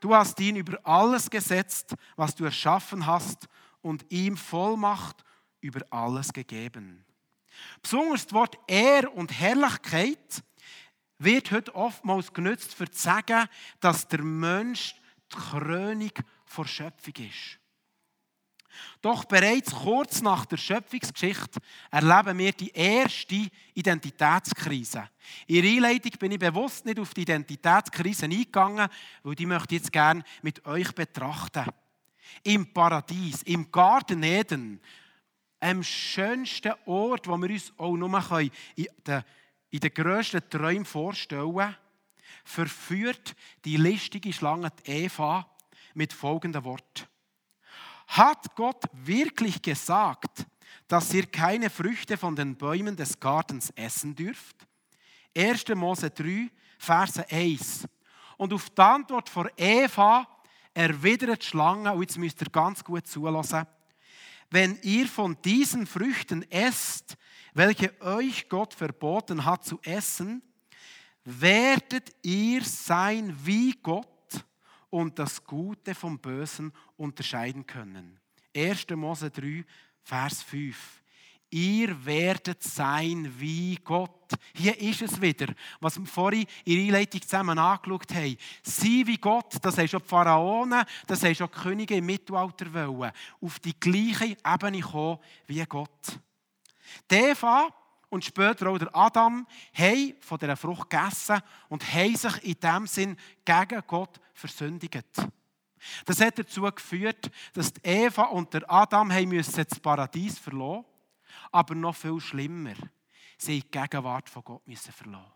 Du 0.00 0.14
hast 0.14 0.38
ihn 0.40 0.56
über 0.56 0.78
alles 0.84 1.28
gesetzt, 1.28 1.94
was 2.16 2.34
du 2.34 2.44
erschaffen 2.44 3.06
hast, 3.06 3.48
und 3.80 4.04
ihm 4.10 4.36
Vollmacht 4.36 5.24
über 5.60 5.80
alles 5.90 6.32
gegeben. 6.32 7.04
Besonders 7.82 8.24
das 8.24 8.32
Wort 8.32 8.58
Ehr 8.66 9.14
und 9.14 9.32
Herrlichkeit 9.32 10.42
wird 11.18 11.50
heute 11.50 11.74
oftmals 11.74 12.32
genutzt, 12.32 12.74
für 12.74 12.90
zu 12.90 13.00
sagen, 13.00 13.48
dass 13.80 14.06
der 14.06 14.22
Mensch 14.22 14.94
die 15.32 15.36
Krönung 15.36 16.12
vor 16.44 16.66
Schöpfung 16.66 17.14
ist. 17.16 17.58
Doch 19.00 19.24
bereits 19.24 19.72
kurz 19.72 20.22
nach 20.22 20.44
der 20.46 20.56
Schöpfungsgeschichte 20.56 21.60
erleben 21.90 22.38
wir 22.38 22.52
die 22.52 22.70
erste 22.70 23.48
Identitätskrise. 23.74 25.08
In 25.46 25.62
der 25.62 25.70
Einleitung 25.70 26.12
bin 26.18 26.32
ich 26.32 26.38
bewusst 26.38 26.84
nicht 26.84 26.98
auf 26.98 27.14
die 27.14 27.22
Identitätskrise 27.22 28.26
eingegangen, 28.26 28.88
weil 29.22 29.34
die 29.34 29.46
möchte 29.46 29.74
ich 29.74 29.82
jetzt 29.82 29.92
gerne 29.92 30.22
mit 30.42 30.64
euch 30.66 30.92
betrachten. 30.94 31.66
Im 32.42 32.72
Paradies, 32.72 33.42
im 33.42 33.70
Garten 33.70 34.22
Eden, 34.22 34.80
am 35.60 35.82
schönsten 35.82 36.74
Ort, 36.86 37.26
wo 37.26 37.36
wir 37.36 37.50
uns 37.50 37.72
auch 37.78 37.96
nur 37.96 38.40
in 38.40 38.50
den, 39.06 39.24
in 39.70 39.80
den 39.80 39.94
grössten 39.94 40.48
Träumen 40.48 40.84
vorstellen 40.84 41.54
können, 41.54 41.76
verführt 42.44 43.34
die 43.64 43.76
listige 43.76 44.32
Schlange 44.32 44.70
Eva 44.84 45.48
mit 45.94 46.12
folgendem 46.12 46.64
Wort. 46.64 47.08
Hat 48.08 48.54
Gott 48.56 48.84
wirklich 48.92 49.60
gesagt, 49.60 50.46
dass 50.88 51.12
ihr 51.12 51.26
keine 51.26 51.68
Früchte 51.68 52.16
von 52.16 52.34
den 52.34 52.56
Bäumen 52.56 52.96
des 52.96 53.20
Gartens 53.20 53.70
essen 53.76 54.14
dürft? 54.14 54.56
1. 55.36 55.68
Mose 55.74 56.10
3, 56.10 56.50
Verse 56.78 57.24
1. 57.30 57.86
Und 58.38 58.52
auf 58.52 58.70
die 58.70 58.80
Antwort 58.80 59.28
von 59.28 59.50
Eva 59.56 60.26
erwidert 60.72 61.44
Schlange, 61.44 61.92
und 61.92 62.00
jetzt 62.00 62.18
müsst 62.18 62.40
ihr 62.40 62.50
ganz 62.50 62.82
gut 62.82 63.06
zulassen, 63.06 63.66
wenn 64.50 64.78
ihr 64.82 65.06
von 65.06 65.36
diesen 65.42 65.86
Früchten 65.86 66.50
esst, 66.50 67.16
welche 67.52 68.00
euch 68.00 68.48
Gott 68.48 68.72
verboten 68.72 69.44
hat 69.44 69.64
zu 69.64 69.78
essen, 69.82 70.42
werdet 71.24 72.10
ihr 72.22 72.64
sein 72.64 73.36
wie 73.44 73.72
Gott 73.82 74.08
und 74.90 75.18
das 75.18 75.44
Gute 75.44 75.94
vom 75.94 76.18
Bösen 76.18 76.72
unterscheiden 76.96 77.66
können. 77.66 78.18
1. 78.56 78.86
Mose 78.90 79.30
3, 79.30 79.64
Vers 80.02 80.42
5. 80.42 81.02
Ihr 81.50 82.04
werdet 82.04 82.62
sein 82.62 83.32
wie 83.38 83.76
Gott. 83.82 84.34
Hier 84.54 84.78
ist 84.78 85.00
es 85.00 85.18
wieder, 85.20 85.46
was 85.80 85.98
wir 85.98 86.04
vorhin 86.04 86.46
in 86.64 86.74
der 86.74 86.84
Einleitung 86.84 87.22
zusammen 87.22 87.58
angeschaut 87.58 88.14
haben. 88.14 88.36
Sein 88.62 89.06
wie 89.06 89.16
Gott, 89.16 89.54
das 89.62 89.78
haben 89.78 89.88
schon 89.88 90.02
die 90.02 90.08
Pharaonen, 90.08 90.84
das 91.06 91.22
haben 91.22 91.34
schon 91.34 91.48
die 91.54 91.60
Könige 91.60 91.96
im 91.96 92.04
Mittelalter 92.04 92.72
wollen. 92.74 93.12
Auf 93.40 93.58
die 93.60 93.78
gleiche 93.78 94.36
Ebene 94.46 94.80
kommen 94.80 95.18
wie 95.46 95.64
Gott. 95.64 96.20
Die 97.10 97.14
Eva 97.14 97.68
und 98.10 98.24
später 98.24 98.68
auch 98.68 98.78
der 98.78 98.94
Adam 98.94 99.46
haben 99.72 100.14
von 100.20 100.38
dieser 100.38 100.56
Frucht 100.56 100.90
gegessen 100.90 101.40
und 101.70 101.94
haben 101.94 102.16
sich 102.16 102.44
in 102.44 102.60
dem 102.60 102.86
Sinn 102.86 103.16
gegen 103.44 103.82
Gott 103.86 104.20
versündigt. 104.38 105.04
Das 106.06 106.20
hat 106.20 106.38
dazu 106.38 106.62
geführt, 106.62 107.30
dass 107.52 107.72
die 107.72 107.80
Eva 107.84 108.24
und 108.24 108.52
der 108.52 108.70
Adam 108.70 109.10
das 109.10 109.80
Paradies 109.80 110.38
verloren 110.38 110.84
aber 111.52 111.74
noch 111.74 111.96
viel 111.96 112.20
schlimmer, 112.20 112.74
sie 113.36 113.60
die 113.60 113.70
Gegenwart 113.70 114.28
von 114.28 114.44
Gott 114.44 114.66
müssen 114.66 114.92
verlassen. 114.92 115.32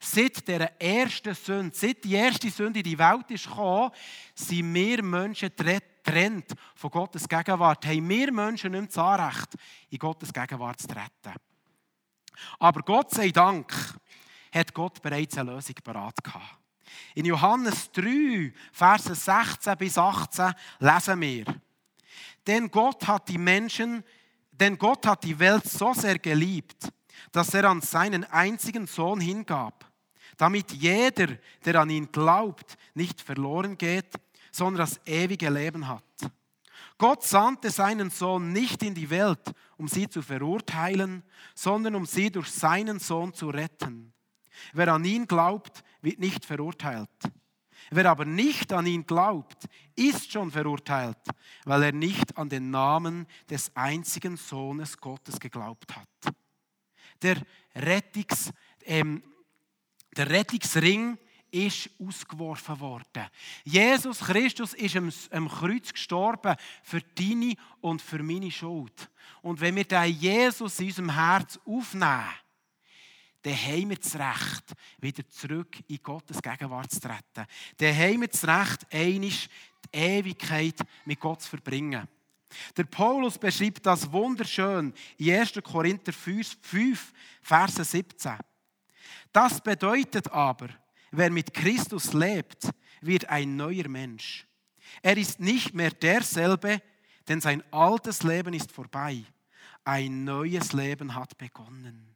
Seit 0.00 0.46
der 0.48 0.80
ersten 0.80 1.34
Sünde, 1.34 1.74
seit 1.74 2.04
die 2.04 2.14
erste 2.14 2.50
Sünde 2.50 2.80
in 2.80 2.84
die 2.84 2.98
Welt 2.98 3.30
ist 3.30 3.48
gekommen, 3.48 3.90
sind 4.34 4.74
wir 4.74 5.02
Menschen 5.02 5.50
getrennt 5.56 6.52
von 6.74 6.90
Gottes 6.90 7.26
Gegenwart. 7.26 7.86
Haben 7.86 8.08
wir 8.08 8.32
Menschen 8.32 8.72
nicht 8.72 8.80
mehr 8.80 8.88
das 8.88 8.98
Anrecht, 8.98 9.54
in 9.88 9.98
Gottes 9.98 10.32
Gegenwart 10.32 10.80
zu 10.80 10.88
treten. 10.88 11.38
Aber 12.58 12.82
Gott 12.82 13.12
sei 13.12 13.30
Dank 13.30 13.72
hat 14.52 14.74
Gott 14.74 15.00
bereits 15.00 15.38
eine 15.38 15.52
Lösung 15.52 15.76
parat 15.82 16.22
gehabt. 16.22 16.61
In 17.14 17.26
Johannes 17.26 17.90
3, 17.92 18.52
Verse 18.72 19.14
16 19.14 19.76
bis 19.76 19.98
18 19.98 20.54
lesen 20.80 21.20
wir, 21.20 21.44
denn 22.46 22.70
Gott 22.70 23.06
hat 23.06 23.28
die 23.28 23.38
Menschen, 23.38 24.02
denn 24.50 24.78
Gott 24.78 25.06
hat 25.06 25.24
die 25.24 25.38
Welt 25.38 25.64
so 25.64 25.92
sehr 25.94 26.18
geliebt, 26.18 26.88
dass 27.30 27.54
er 27.54 27.64
an 27.64 27.80
seinen 27.80 28.24
einzigen 28.24 28.86
Sohn 28.86 29.20
hingab, 29.20 29.90
damit 30.36 30.72
jeder, 30.72 31.28
der 31.64 31.80
an 31.80 31.90
ihn 31.90 32.10
glaubt, 32.10 32.76
nicht 32.94 33.20
verloren 33.20 33.78
geht, 33.78 34.14
sondern 34.50 34.86
das 34.86 35.00
ewige 35.06 35.50
Leben 35.50 35.86
hat. 35.88 36.02
Gott 36.98 37.24
sandte 37.24 37.70
seinen 37.70 38.10
Sohn 38.10 38.52
nicht 38.52 38.82
in 38.82 38.94
die 38.94 39.10
Welt, 39.10 39.52
um 39.76 39.88
sie 39.88 40.08
zu 40.08 40.22
verurteilen, 40.22 41.22
sondern 41.54 41.94
um 41.94 42.06
sie 42.06 42.30
durch 42.30 42.50
seinen 42.50 42.98
Sohn 42.98 43.34
zu 43.34 43.48
retten. 43.48 44.12
Wer 44.72 44.88
an 44.88 45.04
ihn 45.04 45.26
glaubt, 45.26 45.82
wird 46.00 46.18
nicht 46.18 46.44
verurteilt. 46.44 47.08
Wer 47.90 48.10
aber 48.10 48.24
nicht 48.24 48.72
an 48.72 48.86
ihn 48.86 49.06
glaubt, 49.06 49.68
ist 49.94 50.32
schon 50.32 50.50
verurteilt, 50.50 51.18
weil 51.64 51.82
er 51.82 51.92
nicht 51.92 52.36
an 52.38 52.48
den 52.48 52.70
Namen 52.70 53.26
des 53.50 53.74
einzigen 53.76 54.36
Sohnes 54.36 54.96
Gottes 54.96 55.38
geglaubt 55.38 55.94
hat. 55.94 56.34
Der, 57.20 57.36
Rettungs, 57.74 58.52
ähm, 58.84 59.22
der 60.16 60.30
Rettungsring 60.30 61.18
ist 61.50 61.90
ausgeworfen 62.00 62.80
worden. 62.80 63.26
Jesus 63.64 64.20
Christus 64.20 64.72
ist 64.72 64.96
am, 64.96 65.12
am 65.30 65.48
Kreuz 65.48 65.92
gestorben 65.92 66.56
für 66.82 67.00
deine 67.00 67.54
und 67.82 68.00
für 68.00 68.22
meine 68.22 68.50
Schuld. 68.50 69.10
Und 69.42 69.60
wenn 69.60 69.76
wir 69.76 69.84
den 69.84 70.12
Jesus 70.14 70.80
in 70.80 70.86
unserem 70.86 71.14
Herz 71.14 71.60
aufnehmen, 71.66 72.24
dann 73.42 73.56
haben 73.56 73.90
wir 73.90 73.96
das 73.96 74.14
Recht, 74.14 74.72
wieder 74.98 75.28
zurück 75.28 75.76
in 75.88 76.02
Gottes 76.02 76.40
Gegenwart 76.40 76.90
zu 76.92 77.00
treten. 77.00 77.46
Dann 77.76 77.96
haben 77.96 78.20
wir 78.20 78.28
das 78.28 78.46
Recht, 78.46 78.86
einisch 78.92 79.48
die 79.92 79.98
Ewigkeit 79.98 80.76
mit 81.04 81.18
Gott 81.18 81.42
zu 81.42 81.50
verbringen. 81.50 82.08
Der 82.76 82.84
Paulus 82.84 83.38
beschreibt 83.38 83.84
das 83.84 84.10
wunderschön 84.12 84.92
in 85.16 85.34
1. 85.34 85.54
Korinther 85.62 86.12
5, 86.12 86.58
5 86.60 87.12
Verse 87.40 87.82
17. 87.82 88.36
Das 89.32 89.60
bedeutet 89.60 90.30
aber, 90.30 90.68
wer 91.10 91.30
mit 91.30 91.52
Christus 91.52 92.12
lebt, 92.12 92.70
wird 93.00 93.28
ein 93.28 93.56
neuer 93.56 93.88
Mensch. 93.88 94.46
Er 95.00 95.16
ist 95.16 95.40
nicht 95.40 95.74
mehr 95.74 95.90
derselbe, 95.90 96.82
denn 97.26 97.40
sein 97.40 97.62
altes 97.72 98.22
Leben 98.22 98.54
ist 98.54 98.70
vorbei. 98.70 99.24
Ein 99.84 100.24
neues 100.24 100.72
Leben 100.72 101.14
hat 101.14 101.36
begonnen. 101.38 102.14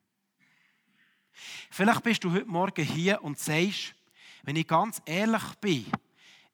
Vielleicht 1.70 2.02
bist 2.02 2.24
du 2.24 2.32
heute 2.32 2.46
Morgen 2.46 2.84
hier 2.84 3.22
und 3.22 3.38
sagst, 3.38 3.94
wenn 4.42 4.56
ich 4.56 4.66
ganz 4.66 5.02
ehrlich 5.04 5.42
bin, 5.60 5.86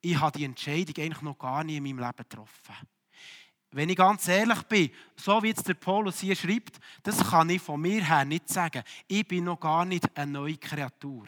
ich 0.00 0.18
habe 0.18 0.36
die 0.36 0.44
Entscheidung 0.44 1.04
eigentlich 1.04 1.22
noch 1.22 1.38
gar 1.38 1.62
nie 1.62 1.76
in 1.76 1.84
meinem 1.84 1.98
Leben 1.98 2.16
getroffen. 2.16 2.74
Wenn 3.70 3.88
ich 3.88 3.96
ganz 3.96 4.28
ehrlich 4.28 4.62
bin, 4.64 4.90
so 5.16 5.42
wie 5.42 5.48
jetzt 5.48 5.66
der 5.66 5.74
Paulus 5.74 6.20
hier 6.20 6.36
schreibt, 6.36 6.78
das 7.02 7.18
kann 7.30 7.48
ich 7.48 7.62
von 7.62 7.80
mir 7.80 8.04
her 8.04 8.24
nicht 8.24 8.48
sagen. 8.48 8.82
Ich 9.08 9.26
bin 9.26 9.44
noch 9.44 9.60
gar 9.60 9.84
nicht 9.84 10.14
eine 10.16 10.32
neue 10.32 10.58
Kreatur. 10.58 11.26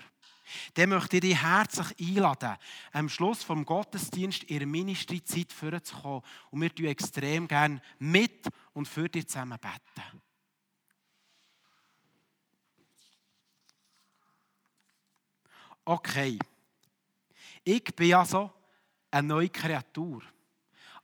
Dann 0.75 0.90
möchte 0.90 1.16
ich 1.16 1.23
dich 1.23 1.42
herzlich 1.42 1.99
einladen, 1.99 2.56
am 2.92 3.08
Schluss 3.08 3.42
vom 3.42 3.64
Gottesdienst 3.64 4.44
in 4.44 4.58
der 4.58 4.68
Ministry-Zeit 4.68 5.52
vorzukommen. 5.52 6.23
Und 6.50 6.61
wir 6.61 6.75
tun 6.75 6.87
extrem 6.87 7.49
gerne 7.49 7.80
mit 7.99 8.46
und 8.75 8.88
für 8.88 9.08
dich 9.08 9.26
zusammen 9.26 9.58
beten. 9.58 10.20
Okay, 15.84 16.38
ich 17.62 17.84
bin 17.96 18.14
also 18.14 18.50
eine 19.10 19.28
neue 19.28 19.50
Kreatur. 19.50 20.22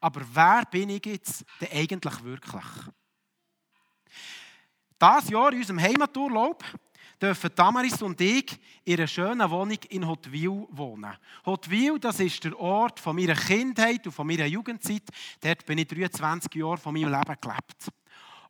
Aber 0.00 0.22
wer 0.32 0.64
bin 0.64 0.88
ich 0.88 1.04
jetzt 1.04 1.44
denn 1.60 1.68
eigentlich 1.72 2.25
wirklich? 2.25 2.64
Das 4.99 5.28
Jahr 5.28 5.52
in 5.52 5.58
unserem 5.58 5.80
Heimaturlaub 5.80 6.64
dürfen 7.20 7.50
Damaris 7.54 8.00
und 8.00 8.20
ich 8.20 8.58
in 8.84 8.94
einer 8.94 9.06
schönen 9.06 9.50
Wohnung 9.50 9.78
in 9.90 10.06
Hotwil 10.06 10.66
wohnen. 10.70 11.14
Hotwil, 11.44 11.99
das 11.99 12.20
ist 12.20 12.44
der 12.44 12.58
Ort 12.58 12.99
von 12.99 13.16
meiner 13.16 13.34
Kindheit 13.34 14.06
und 14.06 14.12
von 14.12 14.26
meiner 14.26 14.46
Jugendzeit. 14.46 15.02
Dort 15.40 15.66
bin 15.66 15.78
ich 15.78 15.88
23 15.88 16.54
Jahre 16.54 16.78
von 16.78 16.94
meinem 16.94 17.12
Leben 17.12 17.37
gelebt. 17.40 17.90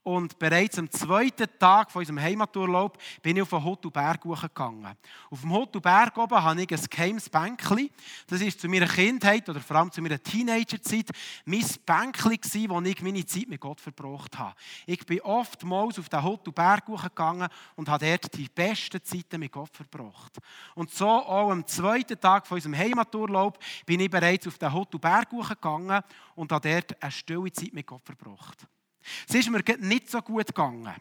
Und 0.02 0.38
bereits 0.38 0.78
am 0.78 0.90
zweiten 0.90 1.46
Tag 1.58 1.90
von 1.90 2.00
unserem 2.00 2.20
Heimaturlaub 2.20 2.96
bin 3.22 3.36
ich 3.36 3.42
auf 3.42 3.50
den 3.50 3.62
Hottelberg 3.62 4.22
gegangen. 4.22 4.96
Auf 5.30 5.42
dem 5.42 5.52
Hottelberg 5.52 6.16
oben 6.16 6.42
habe 6.42 6.62
ich 6.62 6.72
ein 6.72 6.86
geheimes 6.88 7.28
Bänkchen. 7.28 7.90
Das 8.26 8.42
war 8.42 8.48
zu 8.48 8.68
meiner 8.68 8.86
Kindheit 8.86 9.46
oder 9.50 9.60
vor 9.60 9.76
allem 9.76 9.92
zu 9.92 10.00
meiner 10.00 10.22
Teenagerzeit 10.22 11.10
mein 11.44 11.66
Bänkchen, 11.84 12.70
wo 12.70 12.80
ich 12.80 13.02
meine 13.02 13.26
Zeit 13.26 13.48
mit 13.48 13.60
Gott 13.60 13.78
verbracht 13.78 14.38
habe. 14.38 14.54
Ich 14.86 15.04
bin 15.04 15.20
oftmals 15.20 15.98
auf 15.98 16.08
den 16.08 16.22
Hottelberg 16.22 16.86
gegangen 16.86 17.48
und 17.76 17.90
habe 17.90 18.06
dort 18.06 18.34
die 18.38 18.48
besten 18.48 19.04
Zeiten 19.04 19.38
mit 19.38 19.52
Gott 19.52 19.76
verbracht. 19.76 20.38
Und 20.74 20.90
so 20.90 21.08
auch 21.08 21.50
am 21.50 21.66
zweiten 21.66 22.18
Tag 22.18 22.46
von 22.46 22.56
unserem 22.56 22.76
Heimaturlaub 22.78 23.58
bin 23.84 24.00
ich 24.00 24.10
bereits 24.10 24.46
auf 24.46 24.56
den 24.56 24.72
Hottelberg 24.72 25.28
gegangen 25.28 26.02
und 26.36 26.52
habe 26.52 26.70
dort 26.70 27.02
eine 27.02 27.12
stille 27.12 27.52
Zeit 27.52 27.74
mit 27.74 27.86
Gott 27.86 28.02
verbracht. 28.02 28.66
Es 29.28 29.34
ist 29.34 29.50
mir 29.50 29.62
nicht 29.78 30.10
so 30.10 30.20
gut 30.20 30.46
gegangen. 30.46 30.94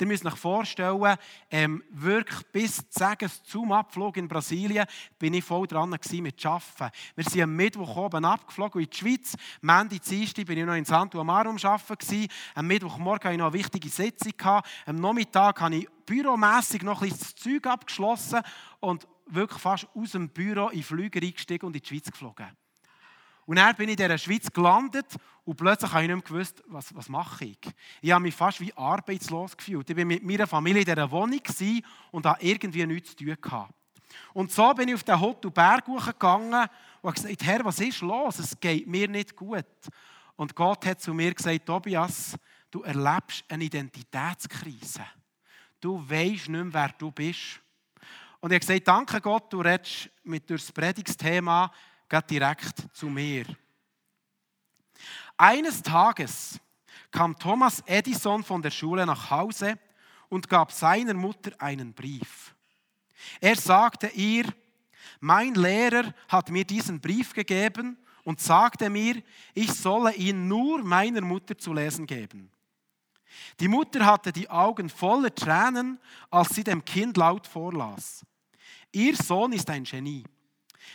Ihr 0.00 0.06
müsst 0.06 0.26
euch 0.26 0.36
vorstellen, 0.36 1.16
ähm, 1.50 1.82
wirklich 1.90 2.40
bis 2.50 2.82
sagen, 2.90 3.30
zum 3.44 3.70
Abflug 3.72 4.16
in 4.16 4.26
Brasilien 4.26 4.86
bin 5.18 5.34
ich 5.34 5.44
voll 5.44 5.66
dran 5.66 5.90
mit 5.90 6.44
Arbeiten. 6.44 6.90
Wir 7.14 7.24
sind 7.24 7.42
am 7.42 7.54
Mittwoch 7.54 7.96
oben 7.96 8.24
abgeflogen 8.24 8.82
in 8.82 8.90
die 8.90 8.96
Schweiz. 8.96 9.36
Am 9.62 9.68
Ende 9.68 10.00
Dienstag 10.00 10.46
bin 10.46 10.58
ich 10.58 10.64
noch 10.64 10.74
in 10.74 10.84
Santo 10.84 11.20
Amaro 11.20 11.50
am. 11.50 12.28
Am 12.54 12.66
Mittwochmorgen 12.66 13.24
hatte 13.24 13.34
ich 13.34 13.38
noch 13.38 13.46
eine 13.46 13.58
wichtige 13.58 13.88
Sitzung. 13.88 14.32
Am 14.86 14.96
Nachmittag 14.96 15.60
habe 15.60 15.76
ich 15.76 15.88
büromässig 16.04 16.82
noch 16.82 17.02
ein 17.02 17.08
bisschen 17.08 17.20
das 17.20 17.34
Zeug 17.36 17.66
abgeschlossen 17.66 18.40
und 18.80 19.06
wirklich 19.26 19.60
fast 19.60 19.86
aus 19.94 20.12
dem 20.12 20.28
Büro 20.30 20.68
in 20.68 20.78
den 20.78 20.82
Flüger 20.82 21.22
eingestiegen 21.22 21.66
und 21.66 21.76
in 21.76 21.82
die 21.82 21.88
Schweiz 21.88 22.10
geflogen. 22.10 22.48
Und 23.46 23.56
dann 23.56 23.74
bin 23.74 23.88
ich 23.88 23.98
in 23.98 24.04
dieser 24.04 24.18
Schweiz 24.18 24.52
gelandet 24.52 25.06
und 25.44 25.56
plötzlich 25.56 25.92
habe 25.92 26.02
ich 26.02 26.08
nicht 26.08 26.16
mehr 26.16 26.24
gewusst, 26.24 26.62
was, 26.66 26.94
was 26.94 27.08
mache 27.08 27.44
ich. 27.46 27.58
Ich 28.00 28.12
habe 28.12 28.22
mich 28.22 28.34
fast 28.34 28.60
wie 28.60 28.72
arbeitslos 28.74 29.56
gefühlt. 29.56 29.88
Ich 29.90 29.96
war 29.96 30.04
mit 30.04 30.22
meiner 30.22 30.46
Familie 30.46 30.82
in 30.82 30.86
dieser 30.86 31.10
Wohnung 31.10 31.40
und 32.12 32.26
hatte 32.26 32.46
irgendwie 32.46 32.86
nichts 32.86 33.16
zu 33.16 33.24
tun. 33.24 33.66
Und 34.34 34.52
so 34.52 34.72
bin 34.74 34.88
ich 34.88 34.94
auf 34.94 35.04
den 35.04 35.20
Hotelberg 35.20 35.84
gegangen 35.84 36.68
und 37.00 37.10
habe 37.10 37.12
gesagt, 37.14 37.44
Herr, 37.44 37.64
was 37.64 37.80
ist 37.80 38.00
los? 38.00 38.38
Es 38.38 38.58
geht 38.58 38.86
mir 38.86 39.08
nicht 39.08 39.34
gut. 39.34 39.64
Und 40.36 40.54
Gott 40.54 40.86
hat 40.86 41.00
zu 41.00 41.12
mir 41.12 41.34
gesagt, 41.34 41.66
Tobias, 41.66 42.36
du 42.70 42.82
erlebst 42.82 43.44
eine 43.48 43.64
Identitätskrise. 43.64 45.04
Du 45.80 45.98
weißt 45.98 46.48
nicht 46.48 46.48
mehr, 46.48 46.72
wer 46.72 46.88
du 46.96 47.10
bist. 47.10 47.60
Und 48.40 48.50
ich 48.50 48.56
habe 48.56 48.60
gesagt, 48.60 48.88
danke 48.88 49.20
Gott, 49.20 49.52
du 49.52 49.60
redest 49.60 50.10
mit 50.24 50.48
durchs 50.48 50.72
Predigtsthema 50.72 51.70
geht 52.12 52.30
direkt 52.30 52.88
zu 52.92 53.06
mir. 53.06 53.46
Eines 55.38 55.80
Tages 55.80 56.60
kam 57.10 57.38
Thomas 57.38 57.82
Edison 57.86 58.44
von 58.44 58.60
der 58.60 58.70
Schule 58.70 59.06
nach 59.06 59.30
Hause 59.30 59.78
und 60.28 60.46
gab 60.48 60.72
seiner 60.72 61.14
Mutter 61.14 61.52
einen 61.58 61.94
Brief. 61.94 62.54
Er 63.40 63.56
sagte 63.56 64.08
ihr, 64.08 64.44
mein 65.20 65.54
Lehrer 65.54 66.12
hat 66.28 66.50
mir 66.50 66.64
diesen 66.64 67.00
Brief 67.00 67.32
gegeben 67.32 67.96
und 68.24 68.40
sagte 68.40 68.90
mir, 68.90 69.22
ich 69.54 69.72
solle 69.72 70.14
ihn 70.14 70.48
nur 70.48 70.82
meiner 70.84 71.22
Mutter 71.22 71.56
zu 71.56 71.72
lesen 71.72 72.06
geben. 72.06 72.50
Die 73.58 73.68
Mutter 73.68 74.04
hatte 74.04 74.32
die 74.32 74.50
Augen 74.50 74.90
voller 74.90 75.34
Tränen, 75.34 75.98
als 76.30 76.50
sie 76.50 76.64
dem 76.64 76.84
Kind 76.84 77.16
laut 77.16 77.46
vorlas. 77.46 78.22
Ihr 78.90 79.16
Sohn 79.16 79.52
ist 79.54 79.70
ein 79.70 79.84
Genie. 79.84 80.24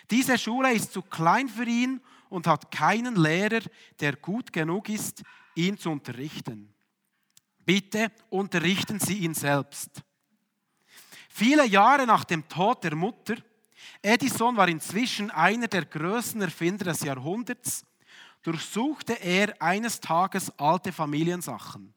Diese 0.09 0.37
Schule 0.37 0.73
ist 0.73 0.93
zu 0.93 1.01
klein 1.01 1.49
für 1.49 1.65
ihn 1.65 2.01
und 2.29 2.47
hat 2.47 2.71
keinen 2.71 3.15
Lehrer, 3.15 3.61
der 3.99 4.15
gut 4.15 4.51
genug 4.51 4.89
ist, 4.89 5.23
ihn 5.55 5.77
zu 5.77 5.89
unterrichten. 5.89 6.73
Bitte 7.65 8.11
unterrichten 8.29 8.99
Sie 8.99 9.19
ihn 9.19 9.33
selbst. 9.33 10.01
Viele 11.29 11.65
Jahre 11.65 12.05
nach 12.05 12.23
dem 12.23 12.47
Tod 12.47 12.83
der 12.83 12.95
Mutter, 12.95 13.35
Edison 14.01 14.55
war 14.57 14.67
inzwischen 14.67 15.31
einer 15.31 15.67
der 15.67 15.85
größten 15.85 16.41
Erfinder 16.41 16.85
des 16.85 17.01
Jahrhunderts, 17.01 17.85
durchsuchte 18.41 19.13
er 19.13 19.61
eines 19.61 19.99
Tages 19.99 20.51
alte 20.57 20.91
Familiensachen. 20.91 21.93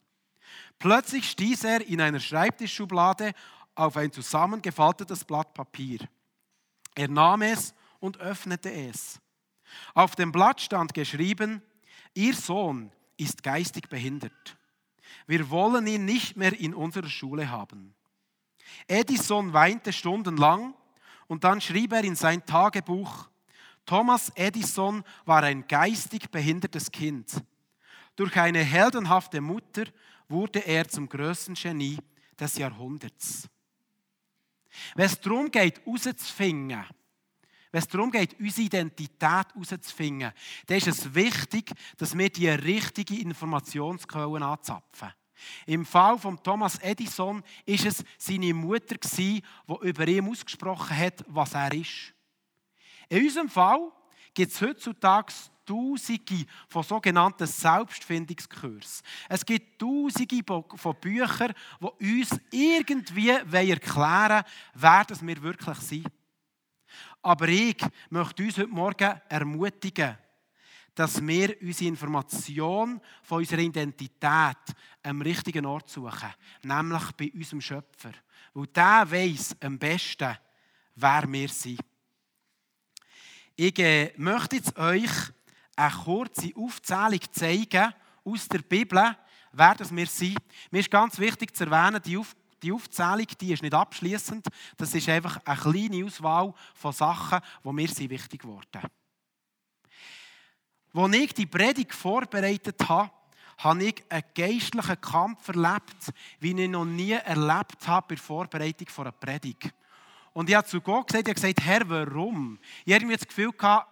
Plötzlich 0.77 1.29
stieß 1.29 1.63
er 1.63 1.87
in 1.87 2.01
einer 2.01 2.19
Schreibtischschublade 2.19 3.33
auf 3.75 3.97
ein 3.97 4.11
zusammengefaltetes 4.11 5.23
Blatt 5.23 5.53
Papier. 5.53 5.99
Er 6.95 7.07
nahm 7.07 7.43
es 7.43 7.73
und 8.01 8.17
öffnete 8.17 8.69
es. 8.69 9.21
Auf 9.93 10.17
dem 10.17 10.33
Blatt 10.33 10.59
stand 10.59 10.93
geschrieben, 10.93 11.61
Ihr 12.13 12.33
Sohn 12.35 12.91
ist 13.15 13.41
geistig 13.41 13.87
behindert. 13.87 14.57
Wir 15.27 15.49
wollen 15.49 15.87
ihn 15.87 16.03
nicht 16.03 16.35
mehr 16.35 16.59
in 16.59 16.73
unserer 16.73 17.07
Schule 17.07 17.49
haben. 17.49 17.95
Edison 18.87 19.53
weinte 19.53 19.93
stundenlang 19.93 20.73
und 21.27 21.45
dann 21.45 21.61
schrieb 21.61 21.93
er 21.93 22.03
in 22.03 22.15
sein 22.15 22.45
Tagebuch, 22.45 23.29
Thomas 23.85 24.31
Edison 24.35 25.03
war 25.25 25.43
ein 25.43 25.67
geistig 25.67 26.29
behindertes 26.29 26.91
Kind. 26.91 27.43
Durch 28.15 28.35
eine 28.37 28.63
heldenhafte 28.63 29.41
Mutter 29.41 29.85
wurde 30.27 30.59
er 30.59 30.87
zum 30.87 31.09
größten 31.09 31.55
Genie 31.55 31.97
des 32.39 32.57
Jahrhunderts. 32.57 33.47
Wenn 34.95 35.05
es 35.05 35.19
darum 35.19 35.51
geht, 35.51 35.81
herauszufinden, 35.85 36.85
wenn 37.71 37.79
es 37.79 37.87
darum 37.87 38.11
geht, 38.11 38.37
unsere 38.39 38.65
Identität 38.65 39.21
herauszufinden, 39.21 40.31
dann 40.65 40.77
ist 40.77 40.87
es 40.87 41.13
wichtig, 41.15 41.71
dass 41.97 42.17
wir 42.17 42.29
die 42.29 42.49
richtige 42.49 43.19
Informationsquellen 43.19 44.43
anzapfen. 44.43 45.13
Im 45.65 45.85
Fall 45.85 46.19
von 46.19 46.41
Thomas 46.43 46.77
Edison 46.79 47.43
ist 47.65 47.85
es 47.85 48.03
seine 48.17 48.53
Mutter, 48.53 48.95
die 49.17 49.41
über 49.81 50.07
ihn 50.07 50.27
ausgesprochen 50.27 50.95
hat, 50.95 51.23
was 51.27 51.53
er 51.53 51.73
ist. 51.73 52.13
In 53.09 53.23
unserem 53.23 53.49
Fall 53.49 53.91
gibt 54.33 54.51
es 54.51 54.61
heutzutage 54.61 55.33
Tausende 55.63 56.45
von 56.67 56.83
sogenannten 56.83 57.47
Selbstfindungskursen. 57.47 59.05
Es 59.29 59.45
gibt 59.45 59.79
Tausende 59.79 60.43
von 60.75 60.95
Büchern, 60.99 61.53
die 61.99 62.19
uns 62.21 62.39
irgendwie 62.51 63.29
erklären 63.29 64.43
wollen, 64.73 65.05
wer 65.11 65.21
wir 65.21 65.41
wirklich 65.43 65.77
sind. 65.77 66.07
Aber 67.21 67.47
ich 67.47 67.77
möchte 68.09 68.43
uns 68.43 68.57
heute 68.57 68.67
Morgen 68.67 69.21
ermutigen, 69.29 70.17
dass 70.95 71.25
wir 71.25 71.55
unsere 71.61 71.89
Information 71.89 72.99
von 73.23 73.39
unserer 73.39 73.61
Identität 73.61 74.57
am 75.03 75.21
richtigen 75.21 75.65
Ort 75.65 75.89
suchen, 75.89 76.33
nämlich 76.63 77.11
bei 77.13 77.31
unserem 77.33 77.61
Schöpfer. 77.61 78.11
Weil 78.53 78.67
der 78.67 79.09
weiß 79.09 79.55
am 79.61 79.77
besten, 79.77 80.37
wer 80.95 81.31
wir 81.31 81.49
sind. 81.49 81.79
Ich 83.55 83.77
äh, 83.79 84.13
möchte 84.17 84.57
jetzt 84.57 84.77
euch 84.77 85.11
eine 85.75 85.93
kurze 86.03 86.51
Aufzählung 86.55 87.21
zeigen 87.31 87.93
aus 88.23 88.47
der 88.47 88.59
Bibel, 88.59 89.15
wer 89.51 89.75
das 89.75 89.95
wir 89.95 90.07
sind. 90.07 90.39
Mir 90.71 90.79
ist 90.79 90.91
ganz 90.91 91.17
wichtig 91.19 91.55
zu 91.55 91.65
erwähnen, 91.65 92.01
die 92.03 92.17
Aufzählung 92.17 92.40
die 92.61 92.71
Aufzählung 92.71 93.27
die 93.39 93.53
ist 93.53 93.63
nicht 93.63 93.73
abschließend. 93.73 94.47
Das 94.77 94.93
ist 94.93 95.09
einfach 95.09 95.39
eine 95.45 95.59
kleine 95.59 96.05
Auswahl 96.05 96.53
von 96.73 96.93
Sachen, 96.93 97.39
die 97.63 97.71
mir 97.71 97.87
sind 97.87 98.09
wichtig 98.09 98.43
wurden. 98.45 98.81
Als 100.93 101.15
ich 101.15 101.33
die 101.33 101.45
Predigt 101.45 101.93
vorbereitet 101.93 102.87
habe, 102.87 103.11
habe 103.59 103.83
ich 103.83 104.03
einen 104.09 104.23
geistlichen 104.33 105.01
Kampf 105.01 105.47
erlebt, 105.47 106.11
wie 106.39 106.59
ich 106.59 106.69
noch 106.69 106.85
nie 106.85 107.11
erlebt 107.11 107.87
habe 107.87 108.07
bei 108.09 108.15
der 108.15 108.23
Vorbereitung 108.23 108.87
einer 108.97 109.11
Predigt. 109.11 109.73
Und 110.33 110.49
ich 110.49 110.55
habe 110.55 110.67
zu 110.67 110.81
Gott 110.81 111.07
gesagt, 111.07 111.27
ich 111.27 111.31
habe 111.31 111.41
gesagt, 111.41 111.61
Herr, 111.61 111.89
warum? 111.89 112.57
Ich 112.85 112.93
habe 112.93 113.07
das 113.07 113.27
Gefühl 113.27 113.51
gehabt, 113.51 113.87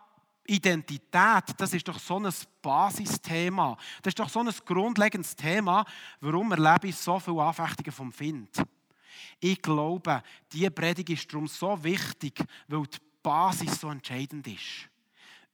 Identität, 0.49 1.43
das 1.57 1.73
ist 1.73 1.87
doch 1.87 1.99
so 1.99 2.19
ein 2.19 2.29
Basisthema. 2.61 3.77
Das 4.01 4.11
ist 4.11 4.19
doch 4.19 4.29
so 4.29 4.39
ein 4.39 4.49
grundlegendes 4.65 5.35
Thema. 5.35 5.85
Warum 6.19 6.51
erlebe 6.51 6.87
ich 6.87 6.95
so 6.95 7.19
viele 7.19 7.43
Anfechtungen 7.43 7.91
vom 7.91 8.11
Find? 8.11 8.49
Ich 9.39 9.61
glaube, 9.61 10.21
diese 10.51 10.71
Predigt 10.71 11.09
ist 11.09 11.31
darum 11.31 11.47
so 11.47 11.81
wichtig, 11.83 12.43
weil 12.67 12.83
die 12.83 12.97
Basis 13.21 13.79
so 13.79 13.89
entscheidend 13.89 14.47
ist. 14.47 14.89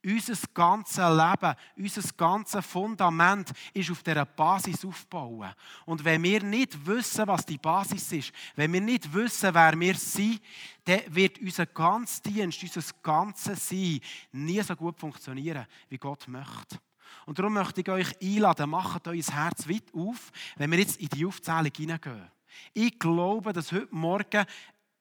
Unser 0.05 0.35
ganzes 0.53 0.97
Leben, 0.97 1.55
unser 1.77 2.13
ganzes 2.15 2.65
Fundament 2.65 3.51
ist 3.73 3.89
auf 3.89 4.03
dieser 4.03 4.25
Basis 4.25 4.85
aufgebaut. 4.85 5.55
Und 5.85 6.05
wenn 6.05 6.21
wir 6.21 6.43
nicht 6.43 6.85
wissen, 6.85 7.25
was 7.25 7.43
die 7.45 7.57
Basis 7.57 8.11
ist, 8.11 8.31
wenn 8.55 8.71
wir 8.71 8.81
nicht 8.81 9.11
wissen, 9.11 9.53
wer 9.53 9.79
wir 9.79 9.95
sind, 9.95 10.41
dann 10.83 11.01
wird 11.07 11.39
unser 11.39 11.65
ganzer 11.65 12.21
Dienst, 12.21 12.61
unser 12.61 12.93
ganzes 13.01 13.67
Sein 13.67 13.99
nie 14.31 14.61
so 14.61 14.75
gut 14.75 14.99
funktionieren, 14.99 15.65
wie 15.89 15.97
Gott 15.97 16.27
möchte. 16.27 16.77
Und 17.25 17.39
darum 17.39 17.53
möchte 17.53 17.81
ich 17.81 17.89
euch 17.89 18.21
einladen, 18.21 18.69
macht 18.69 19.07
euer 19.07 19.15
Herz 19.15 19.67
weit 19.67 19.91
auf, 19.93 20.31
wenn 20.57 20.71
wir 20.71 20.79
jetzt 20.79 20.97
in 20.97 21.09
die 21.09 21.25
Aufzählung 21.25 21.71
hineingehen. 21.75 22.29
Ich 22.73 22.97
glaube, 22.99 23.53
dass 23.53 23.71
heute 23.71 23.87
Morgen 23.91 24.45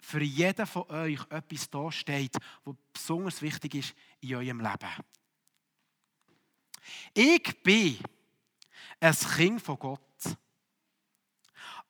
für 0.05 0.23
jeden 0.23 0.67
von 0.67 0.89
euch 0.91 1.21
etwas 1.31 1.71
da 1.71 1.91
steht, 1.91 2.37
was 2.65 2.77
besonders 2.93 3.43
wichtig 3.43 3.75
ist 3.75 3.95
in 4.21 4.37
eurem 4.37 4.61
Leben. 4.61 4.91
Ich 7.15 7.63
bin 7.63 7.99
ein 9.01 9.15
Kind 9.15 9.63
von 9.63 9.79
Gott. 9.79 10.01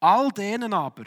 All 0.01 0.31
denen 0.31 0.73
aber, 0.73 1.05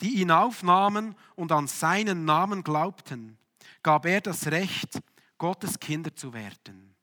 die 0.00 0.20
ihn 0.20 0.30
aufnahmen 0.30 1.14
und 1.36 1.52
an 1.52 1.66
seinen 1.66 2.24
Namen 2.24 2.64
glaubten, 2.64 3.38
gab 3.82 4.06
er 4.06 4.20
das 4.20 4.46
Recht, 4.48 5.00
Gottes 5.36 5.78
Kinder 5.78 6.14
zu 6.14 6.32
werden. 6.32 6.96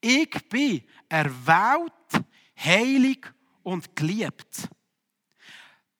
Ich 0.00 0.48
bin 0.48 0.82
erwählt, 1.08 2.24
heilig 2.58 3.26
und 3.62 3.96
geliebt. 3.96 4.68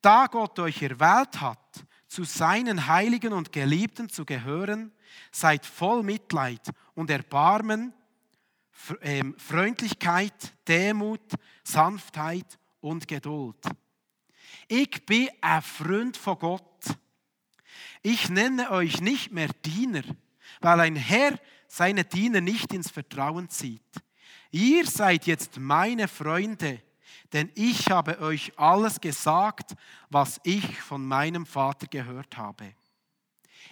Da 0.02 0.26
Gott 0.26 0.58
euch 0.58 0.82
erwählt 0.82 1.40
hat, 1.40 1.84
zu 2.10 2.24
seinen 2.24 2.88
Heiligen 2.88 3.32
und 3.32 3.52
Geliebten 3.52 4.08
zu 4.08 4.24
gehören, 4.24 4.90
seid 5.30 5.64
voll 5.64 6.02
Mitleid 6.02 6.60
und 6.94 7.08
Erbarmen, 7.08 7.94
ähm, 9.02 9.36
Freundlichkeit, 9.38 10.52
Demut, 10.66 11.20
Sanftheit 11.62 12.58
und 12.80 13.06
Geduld. 13.06 13.64
Ich 14.66 15.06
bin 15.06 15.28
ein 15.40 15.62
Freund 15.62 16.16
von 16.16 16.36
Gott. 16.40 16.84
Ich 18.02 18.28
nenne 18.28 18.72
euch 18.72 19.00
nicht 19.00 19.30
mehr 19.30 19.50
Diener, 19.64 20.02
weil 20.60 20.80
ein 20.80 20.96
Herr 20.96 21.38
seine 21.68 22.04
Diener 22.04 22.40
nicht 22.40 22.72
ins 22.72 22.90
Vertrauen 22.90 23.48
zieht. 23.48 23.82
Ihr 24.50 24.84
seid 24.84 25.26
jetzt 25.26 25.58
meine 25.58 26.08
Freunde, 26.08 26.82
denn 27.32 27.50
ich 27.54 27.90
habe 27.90 28.20
euch 28.20 28.52
alles 28.58 29.00
gesagt, 29.00 29.74
was 30.08 30.40
ich 30.42 30.80
von 30.80 31.06
meinem 31.06 31.46
Vater 31.46 31.86
gehört 31.86 32.36
habe. 32.36 32.74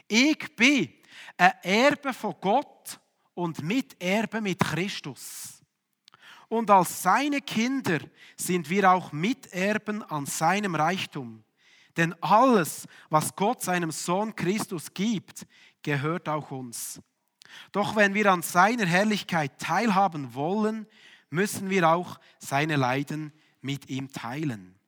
Ich 0.07 0.57
bin 0.57 0.93
ein 1.37 1.53
Erbe 1.63 2.13
von 2.13 2.35
Gott 2.41 3.01
und 3.35 3.63
Miterbe 3.63 4.41
mit 4.41 4.61
Christus. 4.61 5.61
Und 6.49 6.71
als 6.71 7.03
seine 7.03 7.41
Kinder 7.41 7.99
sind 8.37 8.71
wir 8.71 8.91
auch 8.91 9.13
Miterben 9.13 10.03
an 10.03 10.25
seinem 10.25 10.75
Reichtum. 10.75 11.45
Denn 11.97 12.15
alles, 12.23 12.87
was 13.11 13.35
Gott 13.35 13.63
seinem 13.63 13.91
Sohn 13.91 14.35
Christus 14.35 14.93
gibt, 14.95 15.47
gehört 15.83 16.29
auch 16.29 16.51
uns. 16.51 17.01
Doch 17.73 17.97
wenn 17.97 18.15
wir 18.15 18.33
an 18.33 18.43
seiner 18.43 18.87
Herrlichkeit 18.87 19.59
teilhaben 19.59 20.33
wollen, 20.35 20.87
müssen 21.31 21.69
wir 21.71 21.89
auch 21.89 22.19
seine 22.39 22.77
Leiden 22.77 23.33
mit 23.61 23.89
ihm 23.89 24.11
teilen. 24.11 24.79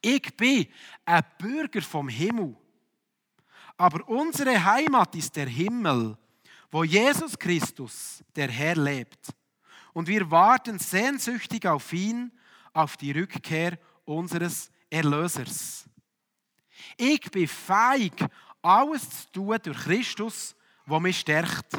Ich 0.00 0.36
bin 0.36 0.66
ein 1.04 1.24
Bürger 1.38 1.82
vom 1.82 2.08
Himmel. 2.08 2.56
Aber 3.76 4.08
unsere 4.08 4.64
Heimat 4.64 5.14
ist 5.14 5.36
der 5.36 5.46
Himmel, 5.46 6.16
wo 6.70 6.84
Jesus 6.84 7.38
Christus, 7.38 8.22
der 8.34 8.50
Herr, 8.50 8.76
lebt. 8.76 9.32
Und 9.92 10.08
wir 10.08 10.30
warten 10.30 10.78
sehnsüchtig 10.78 11.66
auf 11.66 11.92
ihn, 11.92 12.32
auf 12.72 12.96
die 12.96 13.12
Rückkehr 13.12 13.78
unseres 14.04 14.70
Erlösers. 14.90 15.88
Ich 16.96 17.30
bin 17.30 17.48
feig, 17.48 18.12
alles 18.62 19.08
zu 19.10 19.32
tun 19.32 19.58
durch 19.62 19.78
Christus, 19.78 20.56
wo 20.86 21.00
mich 21.00 21.20
stärkt. 21.20 21.78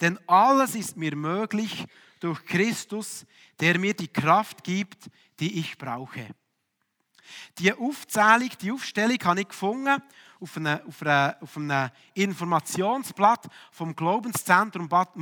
Denn 0.00 0.18
alles 0.26 0.74
ist 0.74 0.96
mir 0.96 1.14
möglich 1.14 1.84
durch 2.20 2.44
Christus, 2.44 3.26
der 3.60 3.78
mir 3.78 3.94
die 3.94 4.08
Kraft 4.08 4.64
gibt, 4.64 5.10
die 5.40 5.58
ich 5.58 5.78
brauche. 5.78 6.28
Die 7.58 7.72
Aufzählung, 7.72 8.50
die 8.60 8.72
Aufstellung 8.72 9.18
habe 9.24 9.40
ich 9.40 9.48
gefunden 9.48 10.02
auf 10.40 10.56
einem, 10.56 10.80
auf 10.86 11.02
einem, 11.02 11.34
auf 11.40 11.56
einem 11.56 11.90
Informationsblatt 12.14 13.46
vom 13.72 13.94
Glaubenszentrum 13.96 14.88
Bad, 14.88 15.14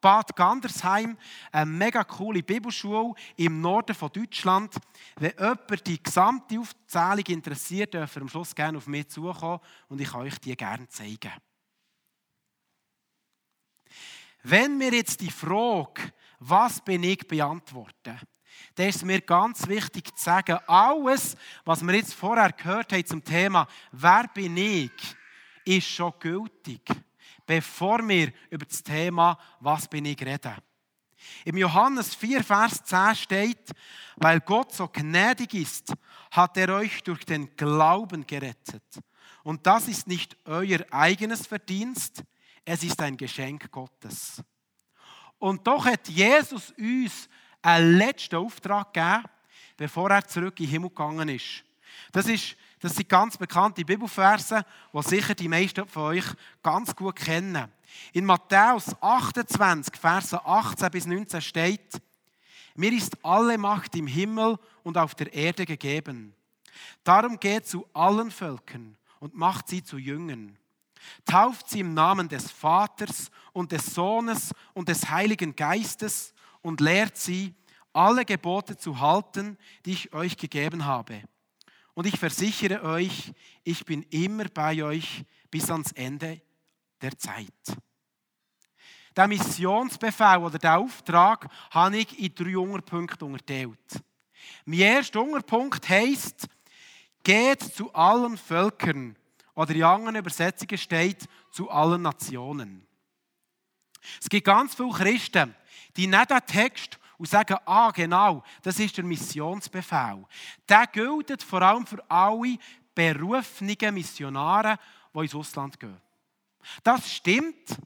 Bad 0.00 0.34
Gandersheim, 0.34 1.16
eine 1.52 1.70
mega 1.70 2.04
coole 2.04 2.42
Bibelschule 2.42 3.14
im 3.36 3.60
Norden 3.60 3.94
von 3.94 4.10
Deutschland. 4.12 4.74
Wenn 5.16 5.32
jemand 5.38 5.86
die 5.86 6.02
gesamte 6.02 6.58
Aufzählung 6.58 7.24
interessiert, 7.26 7.94
dürft 7.94 8.16
ihr 8.16 8.22
am 8.22 8.28
Schluss 8.28 8.54
gerne 8.54 8.78
auf 8.78 8.86
mich 8.86 9.08
zukommen 9.08 9.60
und 9.88 10.00
ich 10.00 10.10
kann 10.10 10.22
euch 10.22 10.38
die 10.38 10.56
gerne 10.56 10.88
zeigen. 10.88 11.32
Wenn 14.42 14.80
wir 14.80 14.92
jetzt 14.92 15.20
die 15.20 15.30
Frage, 15.30 16.12
was 16.44 16.80
bin 16.80 17.02
ich, 17.04 17.26
beantworten, 17.26 18.18
dann 18.74 18.88
ist 18.88 19.04
mir 19.04 19.20
ganz 19.20 19.66
wichtig 19.68 20.14
zu 20.14 20.24
sagen, 20.24 20.58
alles, 20.66 21.36
was 21.64 21.86
wir 21.86 21.94
jetzt 21.94 22.14
vorher 22.14 22.52
gehört 22.52 22.92
haben 22.92 23.06
zum 23.06 23.22
Thema, 23.22 23.66
wer 23.92 24.28
bin 24.28 24.56
ich, 24.56 24.92
ist 25.64 25.88
schon 25.88 26.12
gültig, 26.18 26.82
bevor 27.46 28.06
wir 28.08 28.32
über 28.50 28.64
das 28.64 28.82
Thema, 28.82 29.38
was 29.60 29.88
bin 29.88 30.04
ich, 30.04 30.20
reden. 30.24 30.56
Im 31.44 31.56
Johannes 31.56 32.14
4, 32.14 32.42
Vers 32.42 32.82
10 32.84 33.14
steht, 33.14 33.70
weil 34.16 34.40
Gott 34.40 34.74
so 34.74 34.88
gnädig 34.88 35.54
ist, 35.54 35.92
hat 36.32 36.56
er 36.56 36.74
euch 36.74 37.02
durch 37.04 37.24
den 37.24 37.54
Glauben 37.56 38.26
gerettet. 38.26 38.82
Und 39.44 39.66
das 39.66 39.86
ist 39.86 40.08
nicht 40.08 40.36
euer 40.44 40.80
eigenes 40.90 41.46
Verdienst, 41.46 42.24
es 42.64 42.82
ist 42.82 43.00
ein 43.00 43.16
Geschenk 43.16 43.70
Gottes. 43.70 44.42
Und 45.42 45.66
doch 45.66 45.86
hat 45.86 46.08
Jesus 46.08 46.72
uns 46.78 47.28
einen 47.62 47.98
letzten 47.98 48.36
Auftrag 48.36 48.94
gegeben, 48.94 49.24
bevor 49.76 50.08
er 50.08 50.24
zurück 50.24 50.60
in 50.60 50.66
den 50.66 50.70
Himmel 50.70 50.90
gegangen 50.90 51.28
ist. 51.30 51.64
Das, 52.12 52.28
ist, 52.28 52.56
das 52.78 52.94
sind 52.94 53.08
ganz 53.08 53.36
bekannte 53.36 53.84
Bibelverse, 53.84 54.64
die 54.92 55.02
sicher 55.02 55.34
die 55.34 55.48
meisten 55.48 55.84
von 55.88 56.02
euch 56.04 56.26
ganz 56.62 56.94
gut 56.94 57.16
kennen. 57.16 57.72
In 58.12 58.24
Matthäus 58.24 58.94
28, 59.02 59.96
Verse 59.96 60.46
18 60.46 60.90
bis 60.92 61.06
19 61.06 61.40
steht, 61.40 62.00
mir 62.76 62.92
ist 62.92 63.16
alle 63.24 63.58
Macht 63.58 63.96
im 63.96 64.06
Himmel 64.06 64.60
und 64.84 64.96
auf 64.96 65.16
der 65.16 65.34
Erde 65.34 65.66
gegeben. 65.66 66.36
Darum 67.02 67.40
geht 67.40 67.66
zu 67.66 67.84
allen 67.92 68.30
Völkern 68.30 68.96
und 69.18 69.34
macht 69.34 69.66
sie 69.66 69.82
zu 69.82 69.98
Jüngern. 69.98 70.56
Tauft 71.24 71.68
sie 71.68 71.80
im 71.80 71.94
Namen 71.94 72.28
des 72.28 72.50
Vaters 72.50 73.30
und 73.52 73.72
des 73.72 73.86
Sohnes 73.86 74.52
und 74.74 74.88
des 74.88 75.10
Heiligen 75.10 75.54
Geistes 75.56 76.34
und 76.60 76.80
lehrt 76.80 77.16
sie, 77.16 77.54
alle 77.92 78.24
Gebote 78.24 78.76
zu 78.76 79.00
halten, 79.00 79.58
die 79.84 79.92
ich 79.92 80.12
euch 80.14 80.36
gegeben 80.36 80.84
habe. 80.84 81.22
Und 81.94 82.06
ich 82.06 82.18
versichere 82.18 82.82
euch, 82.82 83.32
ich 83.64 83.84
bin 83.84 84.02
immer 84.04 84.46
bei 84.46 84.82
euch 84.82 85.24
bis 85.50 85.70
ans 85.70 85.92
Ende 85.92 86.40
der 87.02 87.18
Zeit. 87.18 87.52
Der 89.14 89.28
Missionsbefehl 89.28 90.38
oder 90.38 90.58
der 90.58 90.78
Auftrag 90.78 91.48
habe 91.70 91.98
ich 91.98 92.18
in 92.18 92.34
drei 92.34 92.56
Unterpunkte 92.56 93.26
unterteilt. 93.26 94.02
Mein 94.64 94.78
erster 94.78 95.20
Unterpunkt 95.20 95.86
heisst, 95.88 96.48
geht 97.22 97.62
zu 97.62 97.92
allen 97.92 98.38
Völkern 98.38 99.16
oder 99.54 99.74
in 99.74 99.82
anderen 99.82 100.16
Übersetzungen 100.16 100.78
steht, 100.78 101.28
zu 101.50 101.70
allen 101.70 102.02
Nationen. 102.02 102.86
Es 104.20 104.28
gibt 104.28 104.46
ganz 104.46 104.74
viele 104.74 104.90
Christen, 104.90 105.54
die 105.96 106.06
nicht 106.06 106.30
den 106.30 106.46
Text 106.46 106.98
und 107.18 107.28
sagen, 107.28 107.56
ah 107.66 107.90
genau, 107.90 108.42
das 108.62 108.78
ist 108.80 108.96
der 108.96 109.04
Missionsbefehl. 109.04 110.24
Der 110.68 110.86
gilt 110.86 111.42
vor 111.42 111.62
allem 111.62 111.86
für 111.86 112.02
alle 112.10 112.58
berufenen 112.94 113.94
Missionare, 113.94 114.78
die 115.14 115.20
ins 115.20 115.34
Ausland 115.34 115.78
gehen. 115.78 116.00
Das 116.82 117.12
stimmt, 117.12 117.76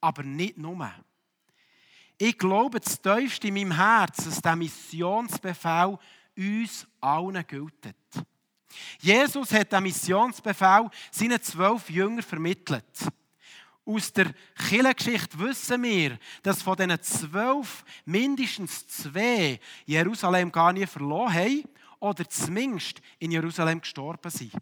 aber 0.00 0.22
nicht 0.22 0.58
nur. 0.58 0.92
Ich 2.18 2.38
glaube 2.38 2.80
das 2.80 3.00
tiefste 3.00 3.48
in 3.48 3.54
meinem 3.54 3.76
Herzen, 3.76 4.26
dass 4.26 4.40
der 4.40 4.56
Missionsbefehl 4.56 5.98
uns 6.36 6.86
allen 7.00 7.46
gilt. 7.46 7.94
Jesus 9.00 9.52
hat 9.52 9.72
den 9.72 9.82
Missionsbefehl 9.82 10.88
seinen 11.10 11.42
zwölf 11.42 11.90
Jüngern 11.90 12.22
vermittelt. 12.22 12.84
Aus 13.86 14.12
der 14.12 14.32
Kirchengeschichte 14.68 15.38
wissen 15.38 15.82
wir, 15.82 16.18
dass 16.42 16.62
von 16.62 16.76
diesen 16.76 17.02
zwölf 17.02 17.84
mindestens 18.06 18.86
zwei 18.86 19.60
Jerusalem 19.84 20.50
gar 20.50 20.72
nie 20.72 20.86
verloren 20.86 21.34
haben 21.34 21.64
oder 22.00 22.28
zumindest 22.28 23.00
in 23.18 23.32
Jerusalem 23.32 23.80
gestorben 23.80 24.30
sind. 24.30 24.52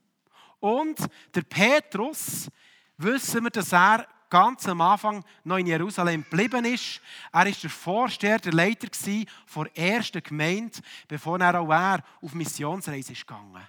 Und 0.58 0.98
der 1.34 1.42
Petrus, 1.42 2.48
wissen 2.96 3.44
wir, 3.44 3.50
dass 3.50 3.72
er 3.72 4.06
ganz 4.32 4.66
am 4.66 4.80
Anfang 4.80 5.22
noch 5.44 5.58
in 5.58 5.66
Jerusalem 5.66 6.24
geblieben 6.28 6.64
ist. 6.64 7.00
Er 7.32 7.44
war 7.44 7.52
der 7.52 7.70
Vorsteher, 7.70 8.38
der 8.38 8.52
Leiter 8.52 8.88
der 8.88 9.76
ersten 9.76 10.22
Gemeinde, 10.22 10.78
bevor 11.06 11.38
er 11.38 11.60
auch 11.60 11.70
er 11.70 12.02
auf 12.22 12.32
Missionsreise 12.32 13.12
ist 13.12 13.26
gegangen. 13.26 13.66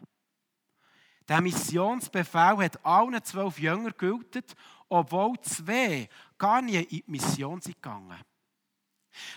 Der 1.27 1.41
Missionsbefehl 1.41 2.57
hat 2.57 2.85
allen 2.85 3.23
zwölf 3.23 3.59
Jüngern 3.59 3.93
gültet 3.97 4.55
obwohl 4.93 5.39
zwei 5.41 6.07
gar 6.37 6.61
nie 6.61 6.75
in 6.75 6.87
die 6.87 7.03
Mission 7.07 7.59
sind 7.59 7.81
gegangen. 7.81 8.19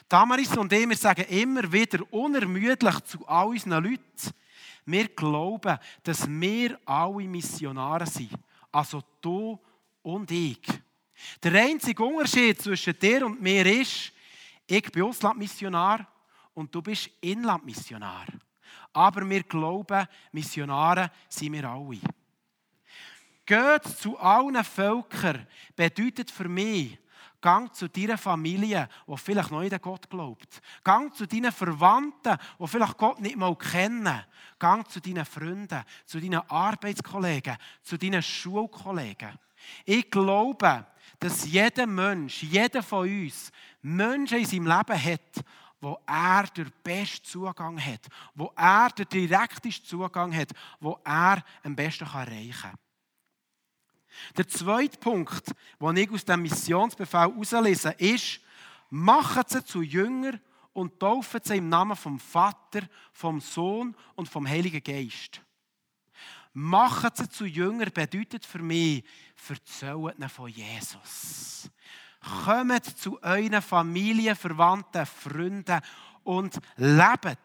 Damaris 0.07 0.55
und 0.57 0.73
ich, 0.73 0.89
wir 0.89 0.97
sagen 0.97 1.25
immer 1.29 1.71
wieder 1.73 2.01
unermüdlich 2.13 3.01
zu 3.05 3.27
all 3.27 3.49
unseren 3.49 3.85
Leuten, 3.85 4.35
wir 4.85 5.09
glauben, 5.09 5.79
dass 6.03 6.29
wir 6.29 6.79
alle 6.85 7.27
Missionare 7.27 8.07
sind. 8.07 8.33
Also 8.71 9.03
du 9.21 9.59
und 10.03 10.31
ich. 10.31 10.61
Der 11.43 11.55
einzige 11.55 12.05
Unterschied 12.05 12.61
zwischen 12.61 12.99
dir 12.99 13.25
und 13.25 13.41
mir 13.41 13.65
ist, 13.65 14.13
ich 14.67 14.93
bin 14.93 15.05
Auslandmissionar 15.05 16.07
und 16.53 16.75
du 16.75 16.83
bist 16.83 17.11
Inlandmissionar. 17.21 18.27
Aber 18.97 19.29
wir 19.29 19.43
glauben, 19.43 20.07
Missionare 20.33 21.11
sind 21.29 21.53
wir 21.53 21.69
alle. 21.69 22.01
Geht 23.45 23.85
zu 23.99 24.19
allen 24.19 24.65
Völkern 24.65 25.47
bedeutet 25.77 26.31
für 26.31 26.49
mich, 26.49 26.99
Gang 27.43 27.73
zu 27.75 27.91
deiner 27.91 28.17
Familie, 28.17 28.89
die 29.07 29.17
vielleicht 29.19 29.51
noch 29.51 29.61
nicht 29.61 29.75
an 29.75 29.83
Gott 29.83 30.09
glaubt. 30.09 30.63
Gang 30.83 31.15
zu 31.15 31.27
deinen 31.27 31.53
Verwandten, 31.53 32.39
die 32.59 32.67
vielleicht 32.67 32.97
Gott 32.97 33.21
nicht 33.21 33.37
mal 33.37 33.55
kennen. 33.55 34.25
Gang 34.59 34.89
zu 34.89 35.01
deinen 35.03 35.27
Freunden, 35.27 35.85
zu 36.07 36.19
deinen 36.19 36.41
Arbeitskollegen, 36.49 37.59
zu 37.83 37.99
deinen 37.99 38.23
Schulkollegen. 38.23 39.39
Ich 39.85 40.11
glaube, 40.11 40.87
dass 41.21 41.45
jeder 41.45 41.87
Mensch, 41.87 42.45
jeder 42.45 42.83
von 42.83 43.07
uns, 43.07 43.53
Menschen 43.83 44.39
in 44.39 44.47
seinem 44.47 44.67
Leben 44.67 45.05
hat, 45.05 45.45
wo 45.87 46.01
er 46.05 46.49
den 46.49 46.73
besten 46.83 47.25
Zugang 47.25 47.79
hat, 47.79 48.09
wo 48.35 48.53
er 48.57 48.91
den 48.91 49.09
direktesten 49.09 49.87
Zugang 49.87 50.35
hat, 50.35 50.51
wo 50.81 50.99
er 51.05 51.45
am 51.63 51.77
besten 51.77 52.07
erreichen 52.07 52.53
kann. 52.61 52.75
Der 54.37 54.49
zweite 54.49 54.99
Punkt, 54.99 55.55
den 55.81 55.97
ich 55.97 56.11
aus 56.11 56.25
dem 56.25 56.43
Missionsbefehl 56.43 57.21
herauslese, 57.21 57.91
ist, 57.99 58.41
machen 58.91 59.45
sie 59.47 59.65
zu 59.65 59.81
Jünger 59.81 60.41
und 60.73 60.99
taufen 60.99 61.41
sie 61.45 61.59
im 61.59 61.69
Namen 61.69 61.95
vom 61.95 62.19
Vater, 62.19 62.81
vom 63.13 63.41
Sohn 63.41 63.95
und 64.17 64.29
vom 64.29 64.49
Heiligen 64.49 64.83
Geist. 64.83 65.41
Machen 66.53 67.11
sie 67.15 67.29
zu 67.29 67.45
Jünger 67.45 67.91
bedeutet 67.91 68.45
für 68.45 68.59
mich, 68.59 69.05
erzählt 69.49 70.19
ihnen 70.19 70.29
von 70.29 70.49
Jesus. 70.49 71.71
Kommt 72.45 72.99
zu 72.99 73.23
euren 73.23 73.63
Familien, 73.63 74.35
Verwandten, 74.35 75.07
Freunden 75.07 75.81
und 76.25 76.59
lebt 76.77 77.39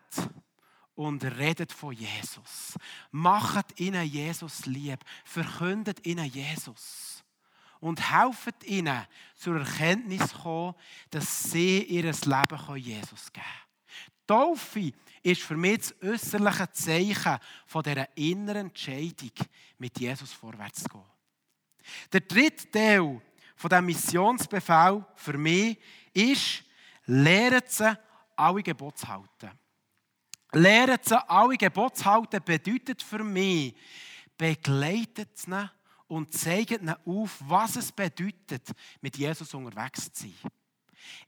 und 0.96 1.24
redet 1.24 1.72
von 1.72 1.94
Jesus. 1.94 2.78
Macht 3.12 3.80
ihnen 3.80 4.06
Jesus 4.06 4.65
lieb, 4.65 5.00
verkündet 5.24 6.06
ihnen 6.06 6.26
Jesus 6.26 7.24
und 7.80 8.12
helft 8.12 8.63
ihnen 8.63 9.06
zur 9.36 9.58
Erkenntnis 9.58 10.30
zu 10.30 10.38
kommen, 10.39 10.76
dass 11.10 11.44
sie 11.44 11.84
ihr 11.84 12.04
Leben 12.04 12.76
Jesus 12.78 13.32
geben 13.32 13.46
können. 13.46 13.72
Taufe 14.26 14.94
ist 15.24 15.41
für 15.41 15.58
mich 15.58 15.80
das 15.80 15.96
äußerliche 16.02 16.72
Zeichen 16.72 17.38
von 17.65 17.84
dieser 17.84 18.17
inneren 18.17 18.67
Entscheidung, 18.67 19.32
mit 19.78 20.00
Jesus 20.00 20.32
vorwärts 20.32 20.84
zu 20.84 20.89
gehen. 20.89 21.02
Der 22.13 22.22
dritte 22.22 22.72
Teil 22.72 23.22
von 23.62 23.69
diesem 23.69 23.86
Missionsbefehl 23.86 25.06
für 25.13 25.38
mich 25.38 25.78
ist, 26.13 26.63
lehren 27.06 27.62
sie, 27.67 27.95
alle 28.36 28.63
Gebote 28.63 29.02
zu 29.02 29.08
halten. 29.08 29.52
Lehren 30.54 30.97
sie 31.04 31.30
alle 31.30 31.56
Gebote 31.56 31.93
zu 31.93 32.06
halten, 32.06 32.41
bedeutet 32.43 33.04
für 33.04 33.24
mich, 33.24 33.76
begleitet 34.36 35.38
sie 35.38 35.69
und 36.08 36.34
zeigt 36.34 36.71
ihnen 36.71 36.95
auf, 37.06 37.38
was 37.41 37.76
es 37.76 37.91
bedeutet, 37.91 38.67
mit 39.00 39.15
Jesus 39.15 39.54
unterwegs 39.54 40.12
zu 40.12 40.24
sein. 40.24 40.52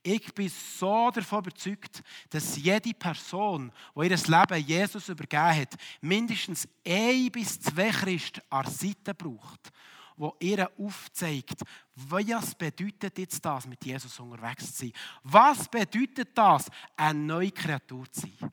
Ich 0.01 0.33
bin 0.33 0.49
so 0.49 1.11
davon 1.11 1.39
überzeugt, 1.39 2.01
dass 2.31 2.57
jede 2.57 2.95
Person, 2.95 3.71
die 3.95 4.07
ihr 4.07 4.17
Leben 4.17 4.67
Jesus 4.67 5.07
übergeben 5.07 5.55
hat, 5.61 5.75
mindestens 6.01 6.67
ein 6.85 7.29
bis 7.31 7.61
zwei 7.61 7.91
Christen 7.91 8.41
an 8.49 8.63
der 8.63 8.71
Seite 8.71 9.13
braucht, 9.13 9.71
wo 10.15 10.35
ihr 10.39 10.71
aufzeigt, 10.77 11.61
was 11.95 12.55
bedeutet 12.55 13.17
jetzt 13.17 13.43
das, 13.43 13.67
mit 13.67 13.83
Jesus 13.85 14.19
unterwegs 14.19 14.73
zu 14.73 14.85
sein? 14.85 14.93
Was 15.23 15.67
bedeutet 15.67 16.37
das, 16.37 16.69
eine 16.95 17.19
neue 17.19 17.51
Kreatur 17.51 18.11
zu 18.11 18.21
sein? 18.21 18.51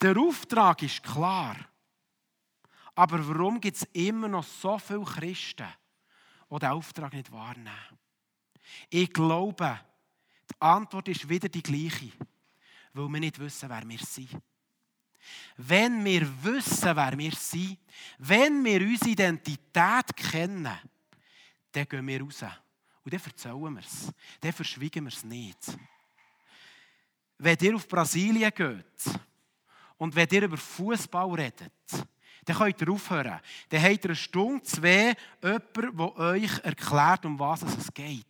Der 0.00 0.16
Auftrag 0.16 0.82
ist 0.82 1.02
klar. 1.02 1.56
Aber 2.94 3.26
warum 3.26 3.60
gibt 3.60 3.78
es 3.78 3.88
immer 3.92 4.28
noch 4.28 4.44
so 4.44 4.78
viele 4.78 5.04
Christen, 5.04 5.68
die 6.50 6.58
den 6.58 6.68
Auftrag 6.70 7.12
nicht 7.12 7.32
wahrnehmen? 7.32 7.98
Ich 8.90 9.12
glaube, 9.12 9.80
die 10.50 10.60
Antwort 10.60 11.08
ist 11.08 11.28
wieder 11.28 11.48
die 11.48 11.62
gleiche, 11.62 12.12
weil 12.92 13.08
wir 13.08 13.20
nicht 13.20 13.38
wissen, 13.38 13.68
wer 13.68 13.88
wir 13.88 13.98
sind. 13.98 14.40
Wenn 15.56 16.04
wir 16.04 16.26
wissen, 16.42 16.96
wer 16.96 17.16
wir 17.18 17.32
sind, 17.32 17.78
wenn 18.18 18.64
wir 18.64 18.80
unsere 18.80 19.10
Identität 19.10 20.16
kennen, 20.16 20.78
dann 21.72 21.88
gehen 21.88 22.06
wir 22.06 22.22
raus. 22.22 22.42
Und 23.04 23.12
dann 23.12 23.20
erzählen 23.24 23.74
wir 23.74 23.80
es. 23.80 24.12
Dann 24.40 24.52
verschwiegen 24.52 25.04
wir 25.04 25.12
es 25.12 25.24
nicht. 25.24 25.78
Wenn 27.38 27.58
ihr 27.60 27.74
auf 27.74 27.88
Brasilien 27.88 28.52
geht, 28.54 29.20
und 30.02 30.16
wenn 30.16 30.28
ihr 30.32 30.42
über 30.42 30.56
Fußball 30.56 31.30
redet, 31.30 31.72
dann 32.44 32.56
könnt 32.56 32.80
ihr 32.80 32.90
aufhören. 32.90 33.40
Dann 33.68 33.82
habt 33.82 34.04
ihr 34.04 34.10
eine 34.10 34.16
Stunde, 34.16 34.62
zwei, 34.64 35.14
jemanden, 35.40 35.96
der 35.96 36.16
euch 36.18 36.58
erklärt, 36.64 37.24
um 37.24 37.38
was 37.38 37.62
es 37.62 37.94
geht. 37.94 38.26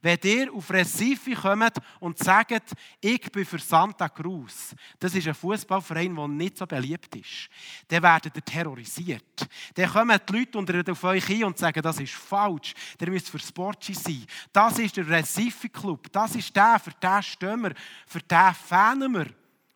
Wenn 0.00 0.18
ihr 0.22 0.52
auf 0.52 0.70
Recife 0.70 1.34
kommt 1.34 1.78
und 2.00 2.18
sagt, 2.18 2.72
ich 3.00 3.30
bin 3.32 3.44
für 3.44 3.58
Santa 3.58 4.08
Cruz, 4.08 4.74
das 4.98 5.14
ist 5.14 5.28
ein 5.28 5.34
Fußballverein, 5.34 6.14
der 6.14 6.28
nicht 6.28 6.58
so 6.58 6.66
beliebt 6.66 7.14
ist, 7.16 7.48
dann 7.88 8.02
werdet 8.02 8.36
ihr 8.36 8.44
terrorisiert. 8.44 9.48
Dann 9.74 9.90
kommen 9.90 10.18
die 10.28 10.32
Leute 10.32 10.58
unter 10.58 10.92
auf 10.92 11.04
euch 11.04 11.24
hin 11.24 11.44
und 11.44 11.58
sagen, 11.58 11.82
das 11.82 12.00
ist 12.00 12.14
falsch, 12.14 12.74
ihr 13.00 13.10
müsst 13.10 13.30
für 13.30 13.38
Sportski 13.38 13.94
sein. 13.94 14.26
Das 14.52 14.78
ist 14.78 14.96
der 14.96 15.08
Recife 15.08 15.68
Club, 15.68 16.10
das 16.12 16.36
ist 16.36 16.54
der, 16.54 16.78
für 16.78 16.92
den 16.92 17.22
stehen 17.22 17.62
wir, 17.62 17.74
für 18.06 18.20
den 18.20 18.54
fanen 18.54 19.12
wir 19.12 19.26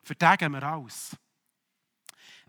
vertagen 0.03 0.53
wir 0.53 0.63
alles. 0.63 1.17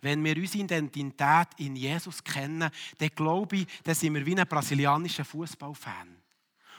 Wenn 0.01 0.23
wir 0.23 0.35
unsere 0.35 0.63
Identität 0.63 1.47
in 1.57 1.75
Jesus 1.75 2.23
kennen, 2.23 2.69
dann 2.97 3.09
glaube 3.09 3.57
ich, 3.57 3.67
dann 3.83 3.95
sind 3.95 4.13
wir 4.13 4.25
wie 4.25 4.37
ein 4.37 4.47
brasilianischer 4.47 5.23
Fußballfan. 5.23 6.22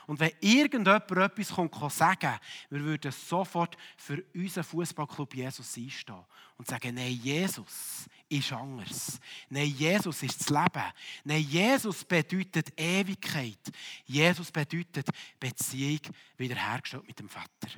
Und 0.06 0.20
wenn 0.20 0.32
irgendjemand 0.40 1.10
etwas 1.10 1.96
sagen 1.96 2.38
wir 2.70 2.80
würden 2.80 3.12
sofort 3.12 3.76
für 3.96 4.22
unseren 4.34 4.64
Fußballclub 4.64 5.34
Jesus 5.34 5.76
einstehen 5.76 6.24
und 6.56 6.68
sagen, 6.68 6.94
nein, 6.94 7.12
Jesus 7.22 8.06
ist 8.28 8.52
anders. 8.52 9.20
Nein, 9.48 9.74
Jesus 9.76 10.22
ist 10.22 10.40
das 10.40 10.50
Leben. 10.50 10.92
Nein, 11.24 11.42
Jesus 11.42 12.04
bedeutet 12.04 12.72
Ewigkeit. 12.78 13.58
Jesus 14.04 14.50
bedeutet 14.50 15.08
Beziehung 15.38 16.00
wiederhergestellt 16.36 17.06
mit 17.06 17.18
dem 17.18 17.28
Vater. 17.28 17.68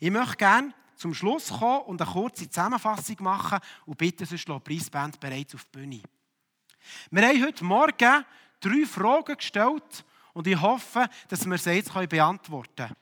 Ich 0.00 0.10
möchte 0.10 0.36
gerne 0.36 0.74
zum 0.96 1.14
Schluss 1.14 1.48
kommen 1.48 1.82
und 1.82 2.00
eine 2.00 2.10
kurze 2.10 2.48
Zusammenfassung 2.48 3.16
machen 3.20 3.58
und 3.86 3.98
bitte 3.98 4.26
sonst 4.26 4.48
die 4.48 4.60
Preisband 4.60 5.20
bereits 5.20 5.54
auf 5.54 5.64
die 5.64 5.78
Bühne. 5.78 6.02
Wir 7.10 7.28
haben 7.28 7.42
heute 7.42 7.64
Morgen 7.64 8.24
drei 8.60 8.86
Fragen 8.86 9.36
gestellt 9.36 10.04
und 10.34 10.46
ich 10.46 10.60
hoffe, 10.60 11.08
dass 11.28 11.48
wir 11.48 11.56
sie 11.56 11.70
jetzt 11.70 11.92
beantworten 12.08 12.68
können. 12.76 12.96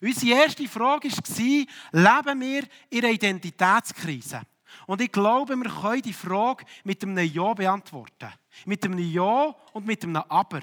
Unsere 0.00 0.42
erste 0.42 0.66
Frage 0.66 1.08
war, 1.10 2.24
leben 2.24 2.40
wir 2.40 2.62
in 2.88 3.04
einer 3.04 3.14
Identitätskrise? 3.14 4.42
Und 4.86 5.00
ich 5.00 5.12
glaube, 5.12 5.56
wir 5.56 5.70
können 5.70 6.02
die 6.02 6.12
Frage 6.12 6.64
mit 6.84 7.02
einem 7.02 7.18
Ja 7.18 7.54
beantworten. 7.54 8.32
Mit 8.64 8.84
einem 8.84 8.98
Ja 8.98 9.54
und 9.72 9.86
mit 9.86 10.02
einem 10.04 10.16
Aber. 10.16 10.60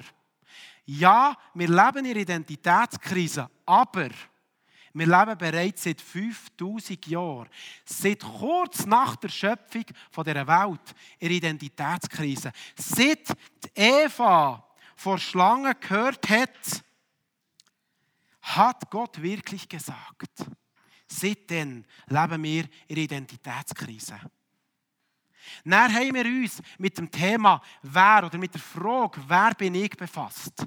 Ja, 0.86 1.36
wir 1.54 1.68
leben 1.68 2.04
in 2.04 2.10
einer 2.12 2.20
Identitätskrise, 2.20 3.48
aber 3.66 4.08
wir 4.94 5.06
leben 5.06 5.38
bereits 5.38 5.84
seit 5.84 6.00
5000 6.00 7.06
Jahren, 7.06 7.48
seit 7.84 8.20
kurz 8.20 8.86
nach 8.86 9.16
der 9.16 9.28
Schöpfung 9.28 9.84
dieser 10.16 10.46
Welt, 10.46 10.94
in 11.18 11.30
Identitätskrise. 11.30 12.52
Seit 12.74 13.28
Eva 13.74 14.67
vor 14.98 15.16
Schlangen 15.18 15.74
gehört 15.78 16.28
hat, 16.28 16.82
hat 18.42 18.90
Gott 18.90 19.22
wirklich 19.22 19.68
gesagt. 19.68 20.44
Seitdem 21.06 21.84
leben 22.08 22.42
wir 22.42 22.68
in 22.88 22.96
Identitätskrise. 22.96 24.18
Dann 25.64 25.94
haben 25.94 26.14
wir 26.14 26.24
uns 26.24 26.60
mit 26.78 26.98
dem 26.98 27.10
Thema 27.10 27.62
Wer 27.80 28.24
oder 28.26 28.38
mit 28.38 28.52
der 28.52 28.60
Frage, 28.60 29.22
wer 29.28 29.54
bin 29.54 29.76
ich 29.76 29.96
befasst. 29.96 30.66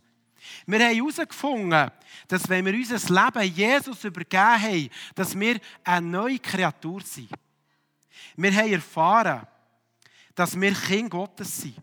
Wir 0.66 0.80
haben 0.80 0.96
herausgefunden, 0.96 1.92
dass 2.28 2.50
wenn 2.50 2.66
wir 2.66 2.74
unser 2.74 3.24
Leben 3.24 3.54
Jesus 3.54 4.04
übergeben 4.06 4.62
haben, 4.62 4.90
dass 5.14 5.38
wir 5.38 5.60
eine 5.84 6.08
neue 6.08 6.40
Kreatur 6.40 7.02
sind. 7.02 7.30
Wir 8.38 8.56
haben 8.56 8.72
erfahren, 8.72 9.46
dass 10.34 10.60
wir 10.60 10.74
Kind 10.74 11.12
Gottes 11.12 11.62
sind. 11.62 11.76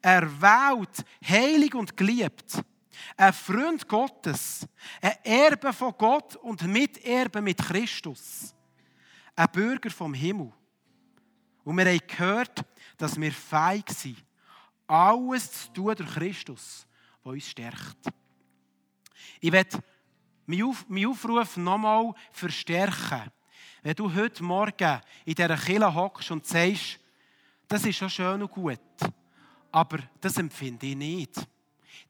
Erwählt, 0.00 1.04
heilig 1.26 1.74
und 1.74 1.96
geliebt. 1.96 2.62
Ein 3.16 3.32
Freund 3.32 3.86
Gottes. 3.86 4.66
Ein 5.00 5.16
Erbe 5.24 5.72
von 5.72 5.94
Gott 5.96 6.36
und 6.36 6.62
Miterbe 6.66 7.40
mit 7.40 7.58
Christus. 7.58 8.54
Ein 9.34 9.48
Bürger 9.52 9.90
vom 9.90 10.14
Himmel. 10.14 10.52
Und 11.64 11.76
wir 11.76 11.86
haben 11.86 12.00
gehört, 12.06 12.64
dass 12.96 13.20
wir 13.20 13.32
feig 13.32 13.90
sind, 13.90 14.24
alles 14.86 15.52
zu 15.52 15.72
tun 15.72 15.94
durch 15.94 16.14
Christus 16.14 16.88
der 17.28 17.34
uns 17.34 17.48
stärkt. 17.48 18.08
Ich 19.40 19.52
werde 19.52 19.82
meinen 20.46 21.06
Aufruf 21.06 21.56
nochmal 21.56 22.14
verstärken. 22.32 23.30
Wenn 23.82 23.94
du 23.94 24.12
heute 24.12 24.42
Morgen 24.42 25.00
in 25.24 25.34
dieser 25.34 25.56
Kille 25.56 25.94
hockst 25.94 26.30
und 26.30 26.46
sagst, 26.46 26.98
das 27.68 27.84
ist 27.84 27.96
schon 27.96 28.10
schön 28.10 28.42
und 28.42 28.50
gut, 28.50 28.80
aber 29.70 29.98
das 30.20 30.36
empfinde 30.38 30.86
ich 30.86 30.96
nicht. 30.96 31.48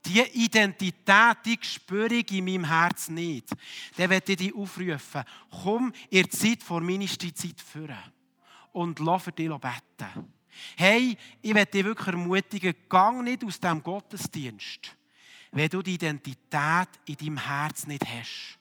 Die 0.04 0.20
Identität, 0.20 1.36
die 1.44 1.58
spüre 1.60 2.14
ich 2.14 2.30
in 2.32 2.44
meinem 2.44 2.64
Herz 2.64 3.08
nicht. 3.08 3.50
Dann 3.96 4.10
werde 4.10 4.32
ich 4.32 4.38
dich 4.38 4.54
aufrufen, 4.54 5.24
komm 5.62 5.92
der 6.10 6.30
Zeit 6.30 6.62
vor 6.62 6.80
meiner 6.80 7.06
Zeit 7.06 7.60
führen 7.60 7.98
und 8.72 9.00
lass 9.00 9.24
für 9.24 9.32
dich 9.32 9.50
beten. 9.50 10.32
Hey, 10.76 11.16
ich 11.42 11.54
werde 11.54 11.70
dich 11.70 11.84
wirklich 11.84 12.14
ermutigen, 12.14 12.74
gang 12.88 13.22
nicht 13.22 13.44
aus 13.44 13.60
diesem 13.60 13.82
Gottesdienst, 13.82 14.96
wenn 15.52 15.68
du 15.68 15.82
die 15.82 15.94
Identität 15.94 16.88
in 17.06 17.16
deinem 17.16 17.38
Herz 17.38 17.86
nicht 17.86 18.04
hast. 18.04 18.58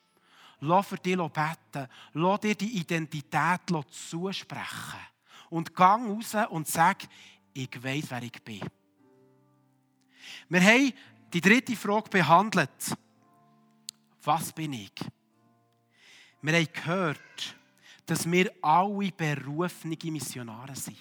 Lass 0.60 0.88
für 0.88 0.98
dich 0.98 1.18
beten, 1.18 1.88
lass 2.14 2.40
dir 2.40 2.56
die 2.56 2.78
Identität 2.80 3.62
zusprechen. 3.90 5.00
Und 5.50 5.74
gang 5.74 6.10
raus 6.10 6.36
und 6.50 6.68
sag, 6.68 7.04
ich 7.54 7.84
weiß, 7.84 8.06
wer 8.10 8.24
ich 8.24 8.44
bin. 8.44 8.62
Wir 10.50 10.62
haben 10.62 10.94
die 11.34 11.42
dritte 11.42 11.76
Frage 11.76 12.10
behandelt. 12.10 12.96
Was 14.24 14.52
bin 14.52 14.74
ich? 14.74 14.94
Wir 16.42 16.54
haben 16.54 16.68
gehört, 16.74 17.56
dass 18.06 18.30
wir 18.30 18.52
alle 18.62 19.12
berufene 19.12 19.98
Missionare 20.12 20.76
sind. 20.76 21.00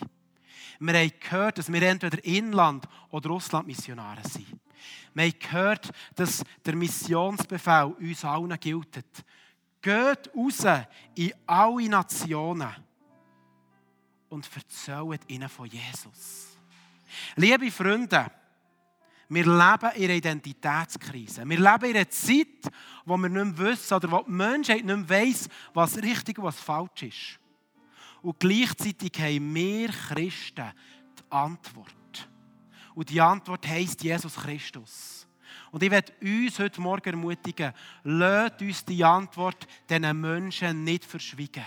Wir 0.78 0.94
haben 0.94 1.12
gehört, 1.20 1.58
dass 1.58 1.72
wir 1.72 1.82
entweder 1.82 2.24
Inland- 2.24 2.86
oder 3.10 3.30
Russland-Missionare 3.30 4.28
sind. 4.28 4.46
Wir 5.14 5.24
haben 5.24 5.38
gehört, 5.38 5.90
dass 6.14 6.44
der 6.64 6.76
Missionsbefehl 6.76 7.94
uns 7.98 8.24
allen 8.24 8.58
gilt. 8.60 9.04
Geht 9.80 10.30
raus 10.34 10.86
in 11.14 11.32
alle 11.46 11.88
Nationen 11.88 12.74
und 14.28 14.48
erzählt 14.54 15.22
ihnen 15.28 15.48
von 15.48 15.66
Jesus. 15.66 16.58
Liebe 17.36 17.70
Freunde, 17.70 18.30
wir 19.28 19.44
leben 19.44 19.90
in 19.96 20.04
einer 20.04 20.14
Identitätskrise. 20.14 21.48
Wir 21.48 21.58
leben 21.58 21.90
in 21.90 21.96
einer 21.96 22.10
Zeit, 22.10 22.72
wo 23.04 23.16
wir 23.16 23.28
nicht 23.28 23.58
mehr 23.58 23.58
wissen 23.58 23.94
oder 23.94 24.10
wo 24.10 24.22
die 24.22 24.30
Menschheit 24.30 24.84
nicht 24.84 24.96
mehr 24.96 25.08
weiss, 25.08 25.48
was 25.74 25.96
richtig 25.96 26.38
und 26.38 26.44
was 26.44 26.60
falsch 26.60 27.02
ist. 27.02 27.40
Und 28.22 28.38
gleichzeitig 28.38 29.12
haben 29.18 29.54
wir 29.54 29.88
Christen 29.88 30.72
die 31.18 31.30
Antwort. 31.30 32.28
Und 32.94 33.10
die 33.10 33.20
Antwort 33.20 33.66
heisst 33.66 34.02
Jesus 34.02 34.36
Christus. 34.36 35.26
Und 35.70 35.82
ich 35.82 35.90
werde 35.90 36.12
uns 36.22 36.58
heute 36.58 36.80
Morgen 36.80 37.10
ermutigen, 37.10 37.72
lasst 38.04 38.62
uns 38.62 38.84
die 38.84 39.04
Antwort 39.04 39.66
diesen 39.88 40.20
Menschen 40.20 40.84
nicht 40.84 41.04
verschwiegen. 41.04 41.64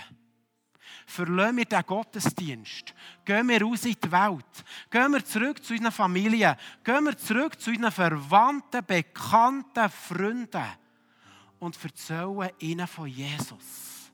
Verlassen 1.09 1.57
wir 1.57 1.65
den 1.65 1.81
Gottesdienst. 1.87 2.93
Gehen 3.25 3.49
wir 3.49 3.63
raus 3.63 3.83
in 3.83 3.95
die 3.99 4.11
Welt. 4.11 4.63
Gehen 4.91 5.11
wir 5.11 5.25
zurück 5.25 5.63
zu 5.63 5.73
unseren 5.73 5.91
Familien. 5.91 6.55
Gehen 6.83 7.03
wir 7.03 7.17
zurück 7.17 7.59
zu 7.59 7.71
unseren 7.71 7.91
Verwandten, 7.91 8.85
Bekannten, 8.85 9.89
Freunden. 9.89 10.67
Und 11.57 11.83
erzählen 11.83 12.51
ihnen 12.59 12.85
von 12.85 13.07
Jesus. 13.07 14.11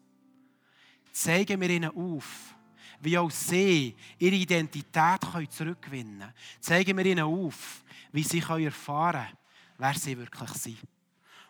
Zeigen 1.12 1.60
wir 1.60 1.70
ihnen 1.70 1.92
auf, 1.94 2.56
wie 3.02 3.18
auch 3.18 3.30
sie 3.30 3.94
ihre 4.18 4.36
Identität 4.36 5.20
zurückgewinnen 5.50 6.20
können. 6.20 6.34
Zeigen 6.62 6.98
wir 6.98 7.06
ihnen 7.06 7.26
auf, 7.26 7.84
wie 8.14 8.24
sie 8.24 8.40
erfahren 8.40 9.26
können, 9.26 9.38
wer 9.78 9.94
sie 9.96 10.18
wirklich 10.18 10.52
sind. 10.52 10.80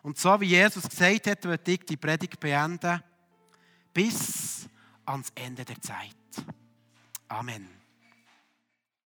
Und 0.01 0.17
so 0.17 0.41
wie 0.41 0.47
Jesus 0.47 0.89
gesagt 0.89 1.27
hat, 1.27 1.43
wird 1.43 1.67
ich 1.67 1.85
die 1.85 1.97
Predigt 1.97 2.39
beenden, 2.39 2.99
bis 3.93 4.67
ans 5.05 5.31
Ende 5.35 5.65
der 5.65 5.81
Zeit. 5.81 6.15
Amen. 7.27 7.74